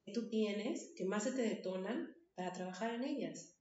que 0.04 0.12
tú 0.12 0.30
tienes, 0.30 0.94
que 0.96 1.06
más 1.06 1.24
se 1.24 1.34
te 1.34 1.44
detonan 1.44 2.16
para 2.36 2.54
trabajar 2.54 2.94
en 2.94 3.04
ellas. 3.04 3.56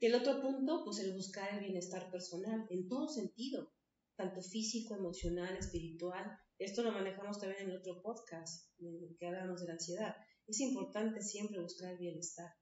El 0.00 0.14
otro 0.14 0.40
punto, 0.40 0.82
pues 0.84 0.98
el 1.00 1.14
buscar 1.14 1.52
el 1.54 1.60
bienestar 1.64 2.10
personal, 2.10 2.66
en 2.70 2.88
todo 2.88 3.08
sentido, 3.08 3.72
tanto 4.16 4.42
físico, 4.42 4.94
emocional, 4.96 5.56
espiritual. 5.56 6.38
Esto 6.58 6.82
lo 6.82 6.92
manejamos 6.92 7.38
también 7.38 7.62
en 7.62 7.70
el 7.70 7.78
otro 7.78 8.02
podcast, 8.02 8.70
en 8.78 9.16
que 9.16 9.26
hablamos 9.26 9.60
de 9.60 9.66
la 9.66 9.74
ansiedad. 9.74 10.16
Es 10.46 10.60
importante 10.60 11.22
siempre 11.22 11.60
buscar 11.60 11.92
el 11.92 11.98
bienestar. 11.98 12.52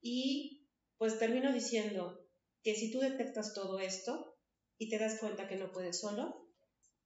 Y 0.00 0.68
pues 0.98 1.18
termino 1.18 1.52
diciendo, 1.52 2.23
que 2.64 2.74
si 2.74 2.90
tú 2.90 2.98
detectas 2.98 3.52
todo 3.52 3.78
esto 3.78 4.36
y 4.78 4.88
te 4.88 4.98
das 4.98 5.20
cuenta 5.20 5.46
que 5.46 5.56
no 5.56 5.70
puedes 5.70 6.00
solo, 6.00 6.50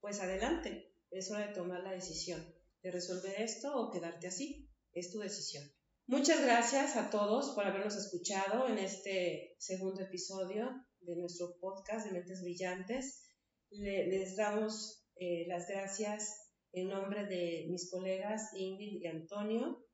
pues 0.00 0.20
adelante, 0.20 0.94
es 1.10 1.30
hora 1.30 1.48
de 1.48 1.54
tomar 1.54 1.82
la 1.82 1.90
decisión 1.90 2.54
de 2.82 2.92
resolver 2.92 3.34
esto 3.40 3.76
o 3.76 3.90
quedarte 3.90 4.28
así, 4.28 4.70
es 4.92 5.10
tu 5.10 5.18
decisión. 5.18 5.68
Muchas 6.06 6.40
gracias 6.42 6.96
a 6.96 7.10
todos 7.10 7.54
por 7.56 7.66
habernos 7.66 7.96
escuchado 7.96 8.68
en 8.68 8.78
este 8.78 9.56
segundo 9.58 10.00
episodio 10.00 10.70
de 11.00 11.16
nuestro 11.16 11.58
podcast 11.60 12.06
de 12.06 12.12
Mentes 12.12 12.40
Brillantes. 12.40 13.24
les 13.70 14.36
damos 14.36 15.04
eh, 15.16 15.44
las 15.48 15.66
gracias 15.66 16.52
en 16.72 16.88
nombre 16.88 17.26
de 17.26 17.66
mis 17.68 17.90
colegas 17.90 18.50
Ingrid 18.54 19.02
y 19.02 19.06
Antonio. 19.08 19.84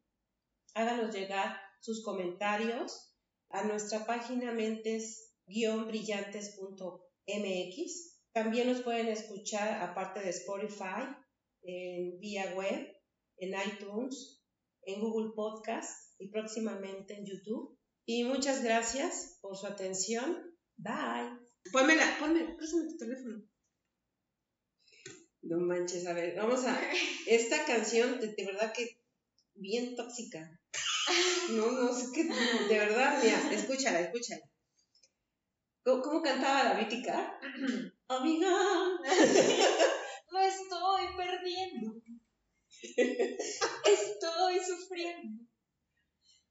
Háganos 0.74 1.14
llegar 1.14 1.56
sus 1.80 2.04
comentarios 2.04 3.16
a 3.48 3.64
nuestra 3.64 4.04
página 4.04 4.52
Mentes 4.52 5.33
brillantes.mx. 5.46 8.18
También 8.32 8.68
nos 8.68 8.82
pueden 8.82 9.08
escuchar, 9.08 9.82
aparte 9.82 10.20
de 10.20 10.30
Spotify, 10.30 11.06
en 11.62 12.18
vía 12.18 12.54
web, 12.54 12.88
en 13.38 13.54
iTunes, 13.54 14.42
en 14.82 15.00
Google 15.00 15.32
Podcast 15.34 16.14
y 16.18 16.30
próximamente 16.30 17.14
en 17.14 17.26
YouTube. 17.26 17.78
Y 18.06 18.24
muchas 18.24 18.62
gracias 18.62 19.38
por 19.40 19.56
su 19.56 19.66
atención. 19.66 20.54
Bye. 20.76 21.38
Pónmela, 21.72 22.16
ponme, 22.18 22.54
préstame 22.56 22.88
tu 22.88 22.98
teléfono. 22.98 23.42
No 25.42 25.58
manches, 25.58 26.06
a 26.06 26.12
ver, 26.12 26.36
vamos 26.36 26.64
a. 26.64 26.80
Esta 27.26 27.64
canción, 27.64 28.20
de, 28.20 28.28
de 28.28 28.46
verdad 28.46 28.72
que 28.72 29.00
bien 29.54 29.96
tóxica. 29.96 30.60
No, 31.50 31.70
no 31.70 31.92
sé 31.92 32.06
qué, 32.14 32.24
de 32.24 32.78
verdad, 32.78 33.22
mira, 33.22 33.52
escúchala, 33.52 34.00
escúchala. 34.00 34.50
¿Cómo, 35.84 36.02
cómo 36.02 36.22
cantaba 36.22 36.64
la 36.64 36.74
mítica? 36.74 37.38
Amiga, 38.08 38.48
Lo 40.30 40.40
estoy 40.40 41.02
perdiendo. 41.16 41.94
Estoy 43.84 44.58
sufriendo. 44.64 45.44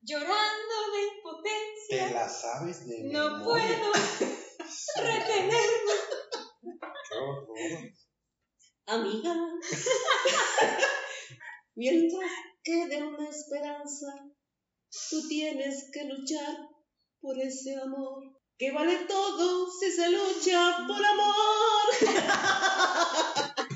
Llorando 0.01 0.75
de 0.93 1.01
¿Te 1.01 1.07
impotencia. 1.15 2.11
la 2.13 2.29
sabes 2.29 2.87
de 2.87 3.03
No 3.11 3.37
memoria? 3.39 3.79
puedo 3.79 3.91
retenerme. 4.97 5.93
Qué 7.09 7.15
horror. 7.15 7.91
amiga. 8.87 9.35
Mientras 11.75 12.31
quede 12.63 13.03
una 13.03 13.29
esperanza, 13.29 14.07
tú 15.09 15.27
tienes 15.27 15.89
que 15.91 16.03
luchar 16.05 16.55
por 17.19 17.37
ese 17.39 17.75
amor. 17.77 18.32
Que 18.63 18.71
vale 18.71 18.95
todo 19.09 19.69
si 19.77 19.91
se 19.91 20.09
lucha 20.09 20.77
por 20.87 21.05
amor. 21.05 21.85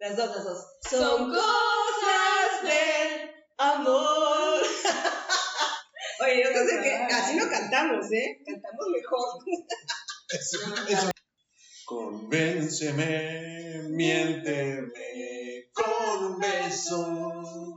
Las 0.00 0.16
dos, 0.16 0.34
las 0.34 0.44
dos. 0.44 0.66
Son 0.90 1.30
cosas 1.30 2.62
del 2.64 3.30
amor. 3.58 4.60
Oye, 6.20 6.42
yo 6.42 6.50
no 6.50 6.68
sé 6.68 6.80
qué, 6.82 6.94
así 7.14 7.36
no 7.36 7.48
cantamos, 7.48 8.10
¿eh? 8.10 8.42
Cantamos 8.44 8.86
mejor. 8.88 9.38
Eso, 10.30 10.58
eso. 10.88 11.10
Convénceme, 11.84 13.82
miénteme 13.90 15.70
con 15.72 16.24
un 16.24 16.40
beso 16.40 17.76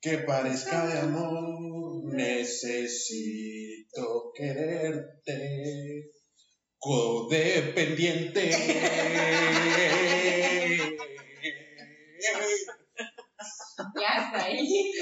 que 0.00 0.18
parezca 0.18 0.86
de 0.86 0.98
amor. 0.98 2.14
Necesito 2.14 3.02
quererte, 4.34 6.10
codependiente. 6.78 8.50
Ya 14.00 14.24
está 14.24 14.44
ahí. 14.44 14.92